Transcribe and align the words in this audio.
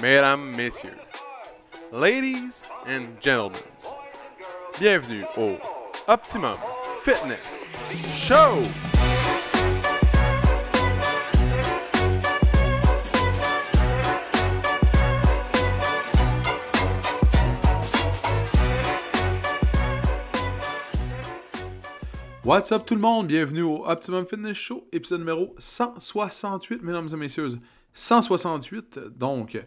mesdames, 0.00 0.56
messieurs, 0.56 0.96
ladies 1.92 2.62
and 2.86 3.20
gentlemen, 3.20 3.60
bienvenue 4.78 5.24
au 5.36 5.58
Optimum 6.08 6.56
Fitness 7.02 7.68
Show! 8.14 8.62
What's 22.42 22.72
up 22.72 22.86
tout 22.86 22.94
le 22.94 23.00
monde? 23.00 23.26
Bienvenue 23.26 23.62
au 23.62 23.84
Optimum 23.86 24.26
Fitness 24.26 24.56
Show, 24.56 24.88
épisode 24.92 25.20
numéro 25.20 25.54
168, 25.58 26.82
mesdames 26.82 27.08
et 27.12 27.16
messieurs. 27.16 27.48
168. 27.92 28.98
Donc, 29.16 29.58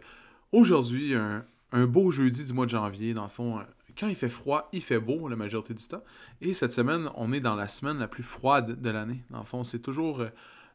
aujourd'hui, 0.54 1.14
un, 1.14 1.88
beau 1.88 2.12
jeudi 2.12 2.46
du 2.46 2.54
mois 2.54 2.66
de 2.66 2.72
janvier. 2.72 3.14
Dans 3.14 3.24
le 3.24 3.30
fond, 3.30 3.60
quand 3.98 4.08
il 4.08 4.16
fait 4.16 4.30
froid, 4.30 4.70
il 4.74 4.82
fait 4.82 5.00
beau 5.00 5.28
la 5.28 5.36
majorité 5.36 5.74
du 5.74 5.84
temps. 5.84 6.04
Et 6.42 6.54
cette 6.54 6.72
semaine, 6.72 7.10
on 7.16 7.32
est 7.32 7.40
dans 7.40 7.56
la 7.56 7.68
semaine 7.68 8.00
la 8.00 8.08
plus 8.08 8.24
froide 8.24 8.82
de 8.82 8.90
l'année. 8.90 9.24
Dans 9.30 9.40
le 9.40 9.46
fond, 9.46 9.64
c'est 9.64 9.80
toujours 9.80 10.22
euh, 10.22 10.30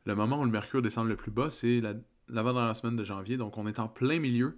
le 0.04 0.14
moment 0.14 0.40
où 0.40 0.44
le 0.44 0.50
mercure 0.50 0.82
descend 0.82 1.08
le 1.08 1.16
plus 1.16 1.30
bas, 1.30 1.50
c'est 1.50 1.80
l'avant-dernière 2.28 2.76
semaine 2.76 2.96
de 2.96 3.04
janvier. 3.04 3.36
Donc, 3.36 3.58
on 3.58 3.66
est 3.66 3.78
en 3.80 3.88
plein 3.88 4.18
milieu 4.20 4.56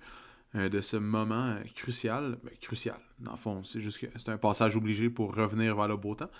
euh, 0.54 0.68
de 0.68 0.80
ce 0.80 0.96
moment 0.96 1.46
euh, 1.46 1.62
crucial. 1.74 2.38
Ben, 2.44 2.52
crucial. 2.60 2.98
Dans 3.18 3.32
le 3.32 3.38
fond, 3.38 3.64
c'est 3.64 3.80
juste 3.80 3.98
que 3.98 4.06
c'est 4.16 4.30
un 4.30 4.38
passage 4.38 4.76
obligé 4.76 5.08
pour 5.08 5.34
revenir 5.34 5.74
vers 5.74 5.88
le 5.88 5.96
beau 5.96 6.14
temps. 6.14 6.30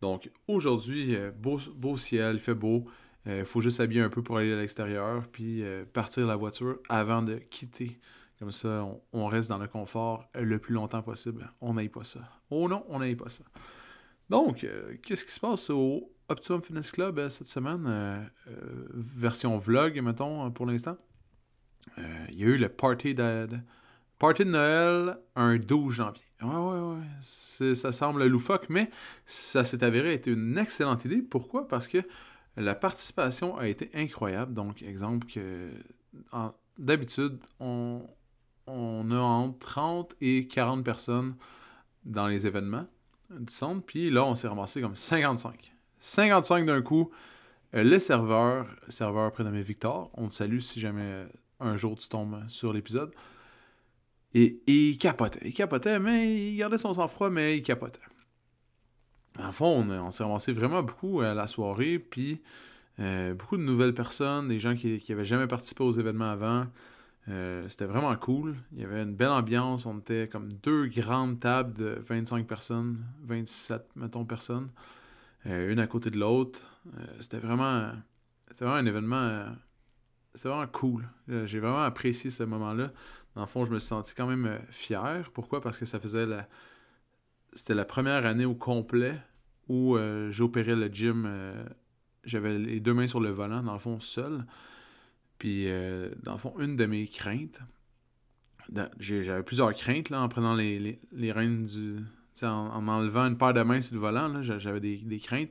Donc, 0.00 0.30
aujourd'hui, 0.48 1.16
beau, 1.40 1.60
beau 1.76 1.96
ciel, 1.96 2.36
il 2.36 2.40
fait 2.40 2.54
beau. 2.54 2.86
Il 3.24 3.32
euh, 3.32 3.44
faut 3.44 3.60
juste 3.60 3.76
s'habiller 3.76 4.00
un 4.00 4.08
peu 4.08 4.22
pour 4.22 4.38
aller 4.38 4.52
à 4.52 4.56
l'extérieur, 4.56 5.26
puis 5.28 5.62
euh, 5.62 5.84
partir 5.84 6.26
la 6.26 6.36
voiture 6.36 6.78
avant 6.88 7.22
de 7.22 7.36
quitter. 7.36 7.98
Comme 8.38 8.50
ça, 8.50 8.84
on, 9.12 9.26
reste 9.26 9.48
dans 9.48 9.58
le 9.58 9.68
confort 9.68 10.28
le 10.34 10.58
plus 10.58 10.74
longtemps 10.74 11.02
possible. 11.02 11.52
On 11.60 11.74
n'aille 11.74 11.88
pas 11.88 12.02
ça. 12.02 12.20
Oh 12.50 12.68
non, 12.68 12.84
on 12.88 12.98
n'aille 12.98 13.14
pas 13.14 13.28
ça. 13.28 13.44
Donc, 14.28 14.64
euh, 14.64 14.96
qu'est-ce 15.02 15.24
qui 15.24 15.30
se 15.30 15.38
passe 15.38 15.70
au 15.70 16.12
Optimum 16.28 16.60
Fitness 16.62 16.90
Club 16.90 17.28
cette 17.28 17.46
semaine? 17.46 18.30
version 18.92 19.58
vlog, 19.58 20.00
mettons, 20.00 20.50
pour 20.50 20.66
l'instant. 20.66 20.96
Il 21.98 22.40
y 22.40 22.44
a 22.44 22.46
eu 22.48 22.56
le 22.56 22.68
party 22.68 23.14
de, 23.14 23.46
party 24.18 24.44
de 24.44 24.50
Noël 24.50 25.18
un 25.36 25.56
12 25.56 25.94
janvier. 25.94 26.24
Ouais, 26.42 26.48
ouais, 26.48 26.96
ouais. 26.96 27.74
Ça 27.74 27.92
semble 27.92 28.26
loufoque, 28.26 28.66
mais 28.68 28.90
ça 29.24 29.64
s'est 29.64 29.84
avéré 29.84 30.14
être 30.14 30.26
une 30.26 30.58
excellente 30.58 31.04
idée. 31.04 31.22
Pourquoi? 31.22 31.68
Parce 31.68 31.86
que 31.86 31.98
la 32.56 32.74
participation 32.74 33.56
a 33.56 33.68
été 33.68 33.90
incroyable. 33.94 34.54
Donc, 34.54 34.82
exemple 34.82 35.26
que 35.26 35.70
d'habitude, 36.78 37.38
on, 37.60 38.02
on 38.66 39.10
a 39.10 39.18
entre 39.18 39.58
30 39.58 40.14
et 40.20 40.46
40 40.46 40.84
personnes 40.84 41.34
dans 42.04 42.26
les 42.26 42.46
événements 42.46 42.86
du 43.30 43.52
centre. 43.52 43.84
Puis 43.84 44.10
là, 44.10 44.24
on 44.24 44.34
s'est 44.34 44.48
ramassé 44.48 44.80
comme 44.80 44.96
55. 44.96 45.72
55 46.00 46.66
d'un 46.66 46.82
coup. 46.82 47.10
Euh, 47.74 47.82
le 47.82 47.98
serveur, 47.98 48.66
serveur 48.88 49.32
prénommé 49.32 49.62
Victor, 49.62 50.10
on 50.14 50.28
te 50.28 50.34
salue 50.34 50.58
si 50.58 50.80
jamais 50.80 51.26
un 51.60 51.76
jour 51.76 51.96
tu 51.96 52.08
tombes 52.08 52.44
sur 52.48 52.72
l'épisode. 52.72 53.12
Et 54.34 54.60
il 54.66 54.98
capotait. 54.98 55.40
Il 55.44 55.54
capotait, 55.54 55.98
mais 55.98 56.50
il 56.50 56.56
gardait 56.56 56.78
son 56.78 56.92
sang-froid, 56.92 57.30
mais 57.30 57.58
il 57.58 57.62
capotait. 57.62 58.00
En 59.38 59.52
fond, 59.52 59.88
on, 59.88 60.10
s'est 60.10 60.24
ramassé 60.24 60.52
vraiment 60.52 60.82
beaucoup 60.82 61.20
à 61.20 61.34
la 61.34 61.46
soirée, 61.46 61.98
puis 61.98 62.42
euh, 63.00 63.34
beaucoup 63.34 63.56
de 63.56 63.62
nouvelles 63.62 63.94
personnes, 63.94 64.48
des 64.48 64.58
gens 64.58 64.74
qui 64.74 65.02
n'avaient 65.08 65.24
jamais 65.24 65.46
participé 65.46 65.82
aux 65.82 65.92
événements 65.92 66.30
avant. 66.30 66.66
Euh, 67.28 67.66
c'était 67.68 67.86
vraiment 67.86 68.14
cool. 68.16 68.56
Il 68.72 68.80
y 68.80 68.84
avait 68.84 69.02
une 69.02 69.14
belle 69.14 69.28
ambiance. 69.28 69.86
On 69.86 69.98
était 69.98 70.28
comme 70.30 70.52
deux 70.52 70.86
grandes 70.86 71.40
tables 71.40 71.72
de 71.74 72.02
25 72.06 72.46
personnes, 72.46 73.04
27, 73.24 73.82
mettons, 73.96 74.24
personnes, 74.24 74.68
euh, 75.46 75.72
une 75.72 75.78
à 75.78 75.86
côté 75.86 76.10
de 76.10 76.18
l'autre. 76.18 76.60
c'était 77.20 77.38
vraiment, 77.38 77.90
vraiment 78.58 78.74
un 78.74 78.84
événement. 78.84 79.46
c'était 80.34 80.48
vraiment 80.50 80.66
cool. 80.66 81.08
J'ai 81.46 81.60
vraiment 81.60 81.84
apprécié 81.84 82.28
ce 82.28 82.42
moment-là. 82.42 82.90
Dans 83.34 83.42
le 83.42 83.46
fond, 83.46 83.64
je 83.64 83.70
me 83.70 83.78
suis 83.78 83.88
senti 83.88 84.14
quand 84.14 84.26
même 84.26 84.58
fier. 84.68 85.30
Pourquoi? 85.32 85.62
Parce 85.62 85.78
que 85.78 85.86
ça 85.86 85.98
faisait 85.98 86.26
la, 86.26 86.46
c'était 87.52 87.74
la 87.74 87.84
première 87.84 88.26
année 88.26 88.44
au 88.44 88.54
complet 88.54 89.18
où 89.68 89.96
euh, 89.96 90.30
j'opérais 90.30 90.76
le 90.76 90.88
gym. 90.88 91.24
Euh, 91.26 91.64
j'avais 92.24 92.58
les 92.58 92.80
deux 92.80 92.94
mains 92.94 93.06
sur 93.06 93.20
le 93.20 93.30
volant, 93.30 93.62
dans 93.62 93.72
le 93.72 93.78
fond, 93.78 94.00
seul. 94.00 94.44
Puis, 95.38 95.64
euh, 95.66 96.10
dans 96.22 96.32
le 96.32 96.38
fond, 96.38 96.54
une 96.58 96.76
de 96.76 96.86
mes 96.86 97.06
craintes, 97.06 97.60
j'avais 98.98 99.42
plusieurs 99.42 99.74
craintes 99.74 100.10
là, 100.10 100.20
en 100.20 100.28
prenant 100.28 100.54
les, 100.54 100.78
les, 101.12 101.32
du. 101.32 101.96
En, 102.42 102.46
en, 102.46 102.88
enlevant 102.88 103.26
une 103.26 103.36
paire 103.36 103.52
de 103.52 103.62
mains 103.62 103.80
sur 103.80 103.94
le 103.94 104.00
volant, 104.00 104.42
j'avais 104.42 104.80
des, 104.80 105.18
craintes. 105.18 105.50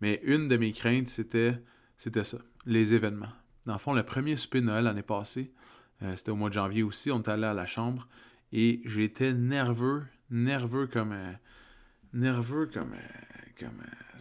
Mais 0.00 0.20
une 0.24 0.48
de 0.48 0.56
mes 0.56 0.72
craintes, 0.72 1.08
c'était, 1.08 1.60
c'était 1.96 2.24
ça, 2.24 2.38
les 2.66 2.94
événements. 2.94 3.32
Dans 3.66 3.74
le 3.74 3.78
fond, 3.78 3.92
le 3.92 4.02
premier 4.02 4.36
souper 4.36 4.60
Noël 4.60 4.84
l'année 4.84 5.02
passée, 5.02 5.52
c'était 6.16 6.30
au 6.30 6.36
mois 6.36 6.48
de 6.48 6.54
janvier 6.54 6.82
aussi, 6.82 7.10
on 7.10 7.22
est 7.22 7.28
allé 7.28 7.44
à 7.44 7.54
la 7.54 7.66
chambre 7.66 8.08
et 8.52 8.82
j'étais 8.84 9.32
nerveux 9.32 10.04
nerveux 10.34 10.86
comme. 10.86 11.12
Euh, 11.12 11.32
nerveux 12.12 12.66
comme. 12.66 12.92
Euh, 12.92 13.48
comme 13.58 13.80
euh, 13.80 14.20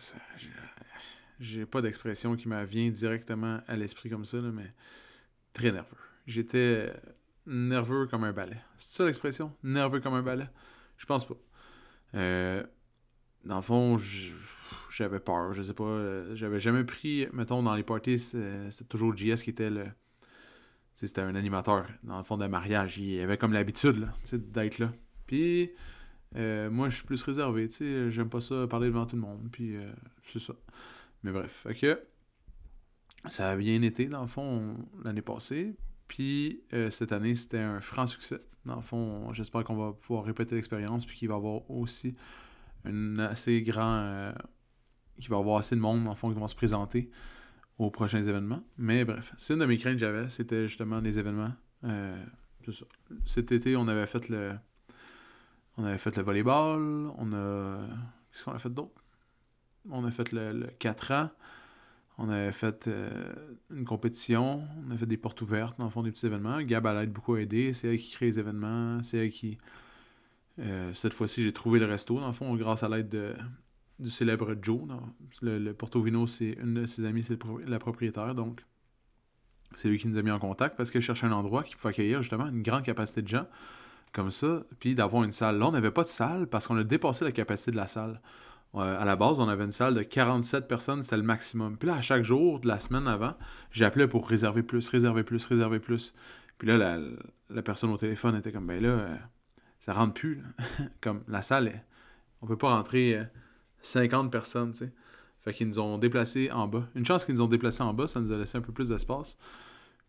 j'ai 1.39 1.65
pas 1.65 1.81
d'expression 1.81 2.37
qui 2.37 2.47
me 2.47 2.63
vient 2.63 2.89
directement 2.89 3.59
à 3.67 3.75
l'esprit 3.75 4.09
comme 4.09 4.23
ça, 4.23 4.37
mais 4.37 4.71
très 5.51 5.71
nerveux. 5.71 5.97
J'étais 6.25 6.93
nerveux 7.45 8.05
comme 8.07 8.23
un 8.23 8.31
balai. 8.31 8.57
C'est 8.77 8.97
ça 8.97 9.05
l'expression? 9.05 9.51
Nerveux 9.63 9.99
comme 9.99 10.13
un 10.13 10.21
balai? 10.21 10.47
Je 10.97 11.05
pense 11.05 11.27
pas. 11.27 11.35
dans 12.13 13.55
le 13.57 13.61
fond, 13.61 13.97
j'avais 14.89 15.19
peur. 15.19 15.51
Je 15.53 15.63
sais 15.63 15.73
pas. 15.73 16.33
J'avais 16.33 16.61
jamais 16.61 16.85
pris. 16.85 17.27
Mettons, 17.33 17.61
dans 17.61 17.75
les 17.75 17.83
parties, 17.83 18.19
c'était 18.19 18.85
toujours 18.87 19.17
JS 19.17 19.41
qui 19.43 19.49
était 19.49 19.71
le. 19.71 19.87
C'était 20.95 21.21
un 21.21 21.33
animateur, 21.33 21.87
dans 22.03 22.19
le 22.19 22.23
fond, 22.23 22.37
de 22.37 22.45
mariage. 22.45 22.99
Il 22.99 23.19
avait 23.19 23.39
comme 23.39 23.51
l'habitude 23.51 24.07
d'être 24.31 24.77
là. 24.77 24.93
Puis, 25.25 25.71
euh, 26.35 26.69
moi, 26.69 26.89
je 26.89 26.95
suis 26.97 27.05
plus 27.05 27.21
réservé, 27.23 27.67
tu 27.67 27.75
sais. 27.75 28.11
J'aime 28.11 28.29
pas 28.29 28.41
ça 28.41 28.67
parler 28.67 28.87
devant 28.87 29.05
tout 29.05 29.15
le 29.15 29.21
monde. 29.21 29.49
Puis, 29.51 29.75
euh, 29.75 29.91
c'est 30.27 30.39
ça. 30.39 30.53
Mais 31.23 31.31
bref, 31.31 31.65
ok. 31.69 31.85
Ça 33.29 33.51
a 33.51 33.55
bien 33.55 33.81
été, 33.81 34.07
dans 34.07 34.21
le 34.21 34.27
fond, 34.27 34.75
l'année 35.03 35.21
passée. 35.21 35.75
Puis, 36.07 36.63
euh, 36.73 36.89
cette 36.89 37.11
année, 37.11 37.35
c'était 37.35 37.59
un 37.59 37.81
franc 37.81 38.07
succès. 38.07 38.39
Dans 38.65 38.75
le 38.75 38.81
fond, 38.81 39.31
j'espère 39.33 39.63
qu'on 39.63 39.75
va 39.75 39.93
pouvoir 39.93 40.25
répéter 40.25 40.55
l'expérience. 40.55 41.05
Puis 41.05 41.17
qu'il 41.17 41.27
va 41.29 41.35
y 41.35 41.37
avoir 41.37 41.69
aussi 41.69 42.15
un 42.85 43.19
assez 43.19 43.61
grand. 43.61 44.33
qu'il 45.17 45.29
va 45.29 45.37
y 45.37 45.39
avoir 45.39 45.57
assez 45.57 45.75
de 45.75 45.81
monde, 45.81 46.03
dans 46.03 46.11
le 46.11 46.15
fond, 46.15 46.31
qui 46.31 46.39
vont 46.39 46.47
se 46.47 46.55
présenter 46.55 47.09
aux 47.77 47.91
prochains 47.91 48.23
événements. 48.23 48.63
Mais 48.77 49.05
bref, 49.05 49.33
c'est 49.37 49.53
une 49.53 49.59
de 49.59 49.65
mes 49.65 49.77
craintes 49.77 49.93
que 49.93 49.99
j'avais. 49.99 50.29
C'était 50.29 50.67
justement 50.67 50.99
les 50.99 51.17
événements. 51.19 51.53
c'est 51.83 52.73
ça. 52.73 52.85
Cet 53.25 53.51
été, 53.51 53.75
on 53.75 53.87
avait 53.87 54.07
fait 54.07 54.29
le 54.29 54.53
on 55.77 55.85
avait 55.85 55.97
fait 55.97 56.15
le 56.15 56.23
volleyball, 56.23 57.11
on 57.17 57.33
a. 57.33 57.87
Qu'est-ce 58.31 58.43
qu'on 58.43 58.51
a 58.51 58.59
fait 58.59 58.73
d'autre? 58.73 59.03
On 59.89 60.05
a 60.05 60.11
fait 60.11 60.31
le, 60.31 60.67
4 60.79 61.11
ans. 61.11 61.29
On 62.17 62.29
avait 62.29 62.51
fait 62.51 62.87
euh, 62.87 63.33
une 63.71 63.85
compétition. 63.85 64.67
On 64.87 64.91
a 64.91 64.97
fait 64.97 65.05
des 65.05 65.17
portes 65.17 65.41
ouvertes, 65.41 65.77
dans 65.79 65.85
le 65.85 65.91
fond, 65.91 66.03
des 66.03 66.11
petits 66.11 66.27
événements. 66.27 66.61
Gab, 66.61 66.85
elle 66.85 66.97
a 66.97 67.05
beaucoup 67.05 67.37
aidé. 67.37 67.73
C'est 67.73 67.89
elle 67.89 67.97
qui 67.97 68.11
crée 68.11 68.27
les 68.27 68.39
événements. 68.39 69.01
C'est 69.01 69.17
elle 69.17 69.29
qui. 69.31 69.57
Euh, 70.59 70.93
cette 70.93 71.13
fois-ci, 71.13 71.41
j'ai 71.41 71.53
trouvé 71.53 71.79
le 71.79 71.85
resto, 71.85 72.19
dans 72.19 72.27
le 72.27 72.33
fond, 72.33 72.55
grâce 72.55 72.83
à 72.83 72.89
l'aide 72.89 73.35
du 73.99 74.09
célèbre 74.11 74.55
Joe. 74.61 74.81
Le, 75.41 75.71
Porto 75.73 76.01
Vino, 76.01 76.27
c'est 76.27 76.57
une 76.61 76.75
de 76.75 76.85
ses 76.85 77.05
amies, 77.05 77.23
c'est 77.23 77.39
la 77.65 77.79
propriétaire. 77.79 78.35
Donc, 78.35 78.63
c'est 79.75 79.89
lui 79.89 79.97
qui 79.97 80.07
nous 80.07 80.17
a 80.17 80.21
mis 80.21 80.31
en 80.31 80.39
contact 80.39 80.77
parce 80.77 80.91
qu'elle 80.91 81.01
cherchait 81.01 81.25
un 81.25 81.31
endroit 81.31 81.63
qui 81.63 81.75
pouvait 81.75 81.89
accueillir 81.89 82.21
justement 82.21 82.47
une 82.47 82.61
grande 82.61 82.83
capacité 82.83 83.23
de 83.23 83.27
gens 83.27 83.47
comme 84.13 84.31
ça, 84.31 84.63
puis 84.79 84.95
d'avoir 84.95 85.23
une 85.23 85.31
salle. 85.31 85.57
Là, 85.57 85.67
on 85.67 85.71
n'avait 85.71 85.91
pas 85.91 86.03
de 86.03 86.07
salle 86.07 86.47
parce 86.47 86.67
qu'on 86.67 86.77
a 86.77 86.83
dépassé 86.83 87.25
la 87.25 87.31
capacité 87.31 87.71
de 87.71 87.75
la 87.75 87.87
salle. 87.87 88.21
Euh, 88.75 88.99
à 88.99 89.05
la 89.05 89.15
base, 89.15 89.39
on 89.39 89.47
avait 89.49 89.65
une 89.65 89.71
salle 89.71 89.95
de 89.95 90.03
47 90.03 90.67
personnes, 90.67 91.03
c'était 91.03 91.17
le 91.17 91.23
maximum. 91.23 91.77
Puis 91.77 91.87
là, 91.87 91.95
à 91.95 92.01
chaque 92.01 92.23
jour 92.23 92.59
de 92.59 92.67
la 92.67 92.79
semaine 92.79 93.07
avant, 93.07 93.35
j'appelais 93.71 94.07
pour 94.07 94.27
réserver 94.27 94.63
plus, 94.63 94.87
réserver 94.89 95.23
plus, 95.23 95.45
réserver 95.45 95.79
plus. 95.79 96.13
Puis 96.57 96.67
là, 96.67 96.99
la, 97.49 97.61
personne 97.61 97.91
au 97.91 97.97
téléphone 97.97 98.35
était 98.35 98.51
comme, 98.51 98.67
ben 98.67 98.81
là, 98.81 98.89
euh, 98.89 99.15
ça 99.79 99.93
rentre 99.93 100.13
plus. 100.13 100.43
comme 101.01 101.23
la 101.27 101.41
salle, 101.41 101.83
on 102.41 102.47
peut 102.47 102.57
pas 102.57 102.75
rentrer 102.75 103.19
50 103.81 104.25
euh, 104.25 104.29
personnes, 104.29 104.71
tu 104.71 104.79
sais. 104.79 104.93
Fait 105.41 105.53
qu'ils 105.53 105.67
nous 105.67 105.79
ont 105.79 105.97
déplacés 105.97 106.49
en 106.51 106.67
bas. 106.67 106.87
Une 106.95 107.05
chance 107.05 107.25
qu'ils 107.25 107.35
nous 107.35 107.41
ont 107.41 107.47
déplacés 107.47 107.83
en 107.83 107.93
bas, 107.93 108.07
ça 108.07 108.21
nous 108.21 108.31
a 108.31 108.37
laissé 108.37 108.57
un 108.57 108.61
peu 108.61 108.71
plus 108.71 108.89
d'espace. 108.89 109.37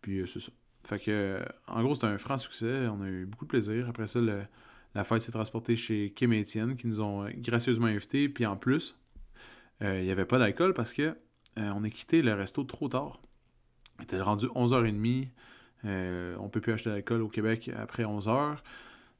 Puis 0.01 0.23
c'est 0.31 0.39
ça. 0.39 0.51
Fait 0.85 0.99
que, 0.99 1.39
en 1.67 1.81
gros, 1.81 1.95
c'était 1.95 2.07
un 2.07 2.17
franc 2.17 2.37
succès. 2.37 2.87
On 2.87 3.01
a 3.01 3.07
eu 3.07 3.25
beaucoup 3.25 3.45
de 3.45 3.49
plaisir. 3.49 3.89
Après 3.89 4.07
ça, 4.07 4.19
la 4.95 5.03
fête 5.03 5.21
s'est 5.21 5.31
transportée 5.31 5.75
chez 5.75 6.13
Kim 6.15 6.31
et 6.31 6.39
Étienne, 6.39 6.75
qui 6.75 6.87
nous 6.87 7.01
ont 7.01 7.27
gracieusement 7.37 7.87
invités. 7.87 8.29
Puis 8.29 8.45
en 8.45 8.55
plus, 8.55 8.95
euh, 9.81 9.99
il 9.99 10.05
n'y 10.05 10.11
avait 10.11 10.25
pas 10.25 10.39
d'alcool 10.39 10.73
parce 10.73 10.93
que 10.93 11.01
euh, 11.01 11.15
on 11.57 11.83
a 11.83 11.89
quitté 11.89 12.21
le 12.21 12.33
resto 12.33 12.63
trop 12.63 12.87
tard. 12.87 13.21
Il 13.99 14.03
était 14.03 14.21
rendu 14.21 14.45
11h30. 14.47 15.27
Euh, 15.85 16.35
on 16.39 16.49
peut 16.49 16.61
plus 16.61 16.73
acheter 16.73 16.89
d'alcool 16.89 17.21
au 17.21 17.29
Québec 17.29 17.69
après 17.75 18.05
11 18.05 18.27
heures. 18.27 18.63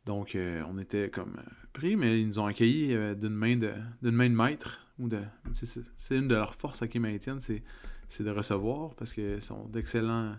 Donc, 0.05 0.37
on 0.69 0.77
était 0.77 1.09
comme 1.09 1.37
pris, 1.73 1.95
mais 1.95 2.21
ils 2.21 2.27
nous 2.27 2.37
ont 2.37 2.45
accueillis 2.45 2.95
d'une 3.15 3.33
main 3.33 3.57
de, 3.57 3.73
main 4.03 4.29
de 4.29 4.35
maître. 4.35 4.85
Ou 4.99 5.09
c'est, 5.51 6.15
une 6.15 6.27
de 6.27 6.35
leurs 6.35 6.53
forces 6.53 6.83
à 6.83 6.99
maintiennent, 6.99 7.41
c'est, 7.41 7.63
c'est 8.07 8.23
de 8.23 8.29
recevoir 8.29 8.93
parce 8.93 9.13
qu'ils 9.13 9.41
sont 9.41 9.65
d'excellents 9.65 10.35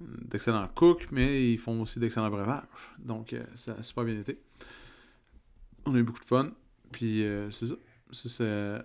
d'excellents 0.00 0.68
cooks, 0.74 1.08
mais 1.10 1.52
ils 1.52 1.58
font 1.58 1.80
aussi 1.82 1.98
d'excellents 1.98 2.30
breuvages. 2.30 2.64
Donc, 2.98 3.34
ça 3.54 3.74
a 3.74 3.82
super 3.82 4.04
bien 4.04 4.18
été. 4.18 4.38
On 5.84 5.94
a 5.94 5.98
eu 5.98 6.02
beaucoup 6.02 6.20
de 6.20 6.24
fun. 6.24 6.50
Puis, 6.92 7.24
c'est 7.50 7.66
ça. 7.66 7.74
c'est 8.12 8.84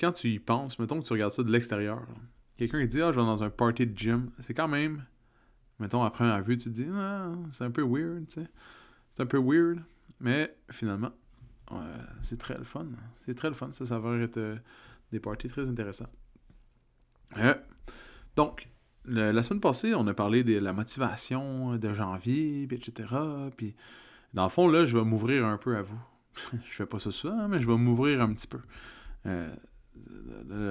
quand 0.00 0.12
tu 0.12 0.28
y 0.28 0.38
penses, 0.38 0.78
mettons 0.78 1.00
que 1.00 1.06
tu 1.06 1.12
regardes 1.12 1.32
ça 1.32 1.42
de 1.42 1.52
l'extérieur, 1.52 2.06
quelqu'un 2.56 2.80
qui 2.80 2.88
dit 2.88 3.02
Ah, 3.02 3.12
je 3.12 3.20
vais 3.20 3.26
dans 3.26 3.44
un 3.44 3.50
party 3.50 3.86
de 3.86 3.96
gym, 3.96 4.30
c'est 4.40 4.54
quand 4.54 4.68
même, 4.68 5.04
mettons, 5.78 6.02
après 6.02 6.24
un 6.24 6.40
vue, 6.40 6.56
tu 6.56 6.70
te 6.70 6.74
dis 6.74 6.86
Ah, 6.92 7.32
c'est 7.50 7.64
un 7.64 7.70
peu 7.70 7.82
weird, 7.82 8.26
tu. 8.28 8.40
C'est 9.12 9.22
un 9.22 9.26
peu 9.26 9.38
weird, 9.38 9.82
mais 10.20 10.56
finalement, 10.70 11.12
c'est 12.22 12.38
très 12.38 12.56
le 12.56 12.64
fun. 12.64 12.86
C'est 13.18 13.34
très 13.34 13.48
le 13.48 13.54
fun, 13.54 13.72
ça 13.72 13.86
s'avère 13.86 14.20
être 14.22 14.38
euh, 14.38 14.56
des 15.12 15.20
parties 15.20 15.48
très 15.48 15.68
intéressants. 15.68 16.10
Euh, 17.36 17.54
donc, 19.06 19.34
la 19.34 19.42
semaine 19.42 19.60
passée, 19.60 19.94
on 19.94 20.06
a 20.06 20.14
parlé 20.14 20.44
de 20.44 20.58
la 20.58 20.72
motivation 20.72 21.76
de 21.76 21.92
janvier, 21.92 22.68
etc. 22.70 23.14
Puis, 23.56 23.74
dans 24.34 24.44
le 24.44 24.50
fond, 24.50 24.68
là, 24.68 24.84
je 24.84 24.96
vais 24.96 25.04
m'ouvrir 25.04 25.44
un 25.46 25.56
peu 25.56 25.76
à 25.76 25.82
vous. 25.82 26.00
je 26.68 26.74
fais 26.74 26.86
pas 26.86 26.98
ça 26.98 27.10
souvent, 27.10 27.48
mais 27.48 27.60
je 27.60 27.66
vais 27.66 27.76
m'ouvrir 27.76 28.20
un 28.20 28.32
petit 28.32 28.46
peu. 28.46 28.60
Euh, 29.26 29.52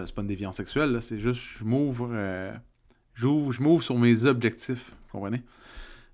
c'est 0.06 0.16
pas 0.16 0.22
une 0.22 0.28
déviance 0.28 0.58
sexuelle, 0.58 1.02
c'est 1.02 1.20
juste 1.20 1.42
je 1.42 1.64
m'ouvre 1.64 2.10
euh, 2.12 2.54
je 3.14 3.62
m'ouvre 3.62 3.84
sur 3.84 3.98
mes 3.98 4.26
objectifs, 4.26 4.94
comprenez? 5.12 5.44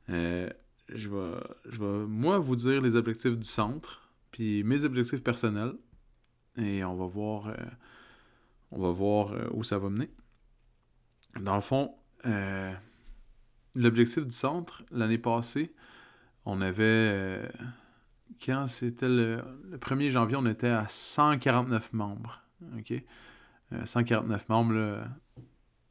Euh, 0.09 0.49
je, 0.89 1.09
vais, 1.09 1.37
je 1.65 1.83
vais, 1.83 2.05
moi, 2.07 2.39
vous 2.39 2.55
dire 2.55 2.81
les 2.81 2.95
objectifs 2.95 3.37
du 3.37 3.47
centre, 3.47 4.09
puis 4.31 4.63
mes 4.63 4.83
objectifs 4.85 5.23
personnels, 5.23 5.73
et 6.57 6.83
on 6.83 6.95
va 6.95 7.05
voir, 7.05 7.47
euh, 7.47 7.55
on 8.71 8.79
va 8.79 8.91
voir 8.91 9.33
où 9.53 9.63
ça 9.63 9.77
va 9.77 9.89
mener. 9.89 10.09
Dans 11.39 11.55
le 11.55 11.61
fond, 11.61 11.95
l'objectif 13.75 14.25
du 14.25 14.35
centre, 14.35 14.83
l'année 14.91 15.17
passée, 15.17 15.73
on 16.45 16.61
avait, 16.61 17.49
quand 18.43 18.67
c'était 18.67 19.09
le, 19.09 19.43
le 19.69 19.77
1er 19.77 20.09
janvier, 20.09 20.37
on 20.37 20.45
était 20.45 20.69
à 20.69 20.85
149 20.89 21.93
membres. 21.93 22.41
OK? 22.77 22.93
149 23.83 24.41
euh, 24.41 24.53
membres, 24.53 25.03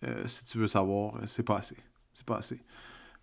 euh, 0.05 0.27
si 0.27 0.45
tu 0.45 0.59
veux 0.59 0.67
savoir, 0.67 1.17
c'est 1.27 1.43
pas 1.43 1.59
assez. 1.59 1.77
C'est 2.13 2.27
pas 2.27 2.39
assez. 2.39 2.61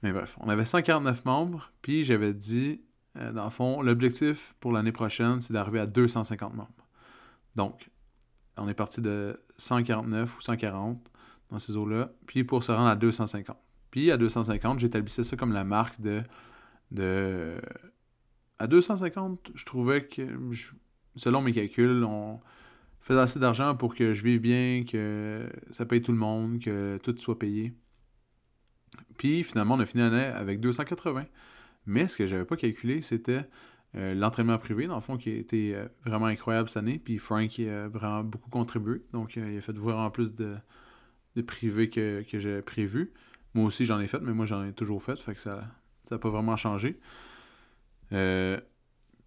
Mais 0.03 0.11
bref, 0.11 0.37
on 0.39 0.49
avait 0.49 0.65
149 0.65 1.25
membres, 1.25 1.71
puis 1.81 2.03
j'avais 2.03 2.33
dit, 2.33 2.81
euh, 3.17 3.31
dans 3.31 3.45
le 3.45 3.49
fond, 3.49 3.81
l'objectif 3.81 4.55
pour 4.59 4.71
l'année 4.71 4.91
prochaine, 4.91 5.41
c'est 5.41 5.53
d'arriver 5.53 5.79
à 5.79 5.85
250 5.85 6.53
membres. 6.53 6.87
Donc, 7.55 7.89
on 8.57 8.67
est 8.67 8.73
parti 8.73 9.01
de 9.01 9.39
149 9.57 10.37
ou 10.37 10.41
140 10.41 11.10
dans 11.51 11.59
ces 11.59 11.75
eaux-là, 11.75 12.11
puis 12.25 12.43
pour 12.43 12.63
se 12.63 12.71
rendre 12.71 12.87
à 12.87 12.95
250. 12.95 13.57
Puis 13.91 14.09
à 14.11 14.17
250, 14.17 14.79
j'établissais 14.79 15.23
ça 15.23 15.35
comme 15.35 15.53
la 15.53 15.63
marque 15.63 15.99
de. 16.01 16.23
de 16.91 17.61
à 18.57 18.67
250, 18.67 19.51
je 19.55 19.65
trouvais 19.65 20.05
que, 20.05 20.21
selon 21.15 21.41
mes 21.41 21.51
calculs, 21.51 22.03
on, 22.03 22.39
faisais 23.01 23.19
assez 23.19 23.39
d'argent 23.39 23.75
pour 23.75 23.95
que 23.95 24.13
je 24.13 24.23
vive 24.23 24.39
bien, 24.39 24.83
que 24.87 25.49
ça 25.71 25.85
paye 25.85 26.01
tout 26.01 26.11
le 26.11 26.17
monde, 26.17 26.59
que 26.59 26.97
tout 27.03 27.15
soit 27.17 27.37
payé. 27.37 27.73
Puis 29.17 29.43
finalement, 29.43 29.75
on 29.75 29.79
a 29.79 29.85
fini 29.85 30.03
l'année 30.03 30.25
avec 30.25 30.59
280. 30.59 31.25
Mais 31.87 32.07
ce 32.07 32.15
que 32.15 32.27
j'avais 32.27 32.45
pas 32.45 32.57
calculé, 32.57 33.01
c'était 33.01 33.47
euh, 33.95 34.13
l'entraînement 34.13 34.57
privé, 34.57 34.87
dans 34.87 34.95
le 34.95 35.01
fond, 35.01 35.17
qui 35.17 35.31
a 35.31 35.35
été 35.35 35.75
euh, 35.75 35.87
vraiment 36.05 36.27
incroyable 36.27 36.69
cette 36.69 36.77
année. 36.77 36.99
Puis 37.03 37.17
Frank 37.17 37.59
a 37.59 37.87
vraiment 37.87 38.23
beaucoup 38.23 38.49
contribué. 38.49 39.01
Donc, 39.13 39.37
euh, 39.37 39.51
il 39.51 39.57
a 39.57 39.61
fait 39.61 39.77
vraiment 39.77 40.09
plus 40.11 40.35
de, 40.35 40.55
de 41.35 41.41
privé 41.41 41.89
que, 41.89 42.23
que 42.29 42.39
j'ai 42.39 42.61
prévu. 42.61 43.13
Moi 43.53 43.65
aussi, 43.65 43.85
j'en 43.85 43.99
ai 43.99 44.07
fait, 44.07 44.19
mais 44.19 44.33
moi, 44.33 44.45
j'en 44.45 44.65
ai 44.65 44.73
toujours 44.73 45.03
fait. 45.03 45.19
Fait 45.19 45.33
que 45.33 45.39
ça 45.39 45.67
n'a 46.09 46.17
pas 46.17 46.29
vraiment 46.29 46.57
changé. 46.57 46.99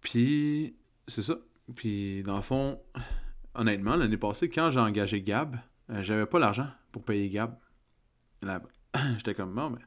puis, 0.01 0.75
c'est 1.07 1.21
ça. 1.21 1.37
Puis, 1.75 2.23
dans 2.23 2.35
le 2.35 2.43
fond, 2.43 2.79
honnêtement, 3.55 3.95
l'année 3.95 4.17
passée, 4.17 4.49
quand 4.49 4.69
j'ai 4.69 4.79
engagé 4.79 5.21
Gab, 5.21 5.57
euh, 5.89 6.03
j'avais 6.03 6.25
pas 6.25 6.39
l'argent 6.39 6.67
pour 6.91 7.03
payer 7.03 7.29
Gab. 7.29 7.57
J'étais 9.17 9.33
comme, 9.33 9.53
bon, 9.53 9.71
mais 9.71 9.81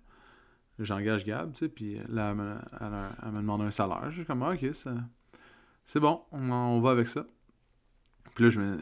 j'engage 0.81 1.25
Gab, 1.25 1.53
tu 1.53 1.61
sais, 1.61 1.69
puis 1.69 1.99
là, 2.09 2.31
elle 2.31 3.33
me, 3.33 3.41
demande 3.41 3.63
un 3.63 3.71
salaire. 3.71 4.11
J'ai 4.11 4.25
comme, 4.25 4.43
ah, 4.43 4.53
ok, 4.53 4.67
c'est 5.85 6.01
bon, 6.01 6.23
on, 6.33 6.81
va 6.81 6.91
avec 6.91 7.09
ça. 7.09 7.25
Puis 8.35 8.45
là, 8.45 8.51
je 8.51 8.61
me. 8.61 8.79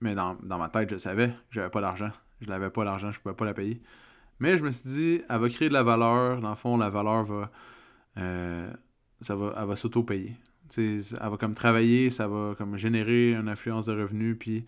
Mais 0.00 0.14
dans, 0.14 0.36
ma 0.42 0.68
tête, 0.68 0.90
je 0.90 0.96
savais 0.96 1.28
que 1.28 1.34
j'avais 1.50 1.70
pas 1.70 1.80
l'argent. 1.80 2.10
Je 2.40 2.48
n'avais 2.48 2.70
pas 2.70 2.84
l'argent, 2.84 3.10
je 3.10 3.20
pouvais 3.20 3.34
pas 3.34 3.44
la 3.44 3.54
payer. 3.54 3.80
Mais 4.40 4.56
je 4.58 4.64
me 4.64 4.70
suis 4.70 4.88
dit, 4.88 5.22
elle 5.28 5.40
va 5.40 5.48
créer 5.48 5.68
de 5.68 5.74
la 5.74 5.82
valeur. 5.82 6.40
Dans 6.40 6.50
le 6.50 6.56
fond, 6.56 6.76
la 6.76 6.90
valeur 6.90 7.24
va. 7.24 7.50
Euh, 8.18 8.70
ça 9.20 9.34
va, 9.34 9.54
elle 9.58 9.66
va 9.66 9.76
s'auto-payer 9.76 10.36
elle 10.76 11.00
va 11.30 11.36
comme 11.38 11.54
travailler, 11.54 12.10
ça 12.10 12.28
va 12.28 12.54
comme 12.56 12.76
générer 12.76 13.32
une 13.32 13.48
influence 13.48 13.86
de 13.86 13.92
revenus, 13.92 14.36
puis 14.38 14.64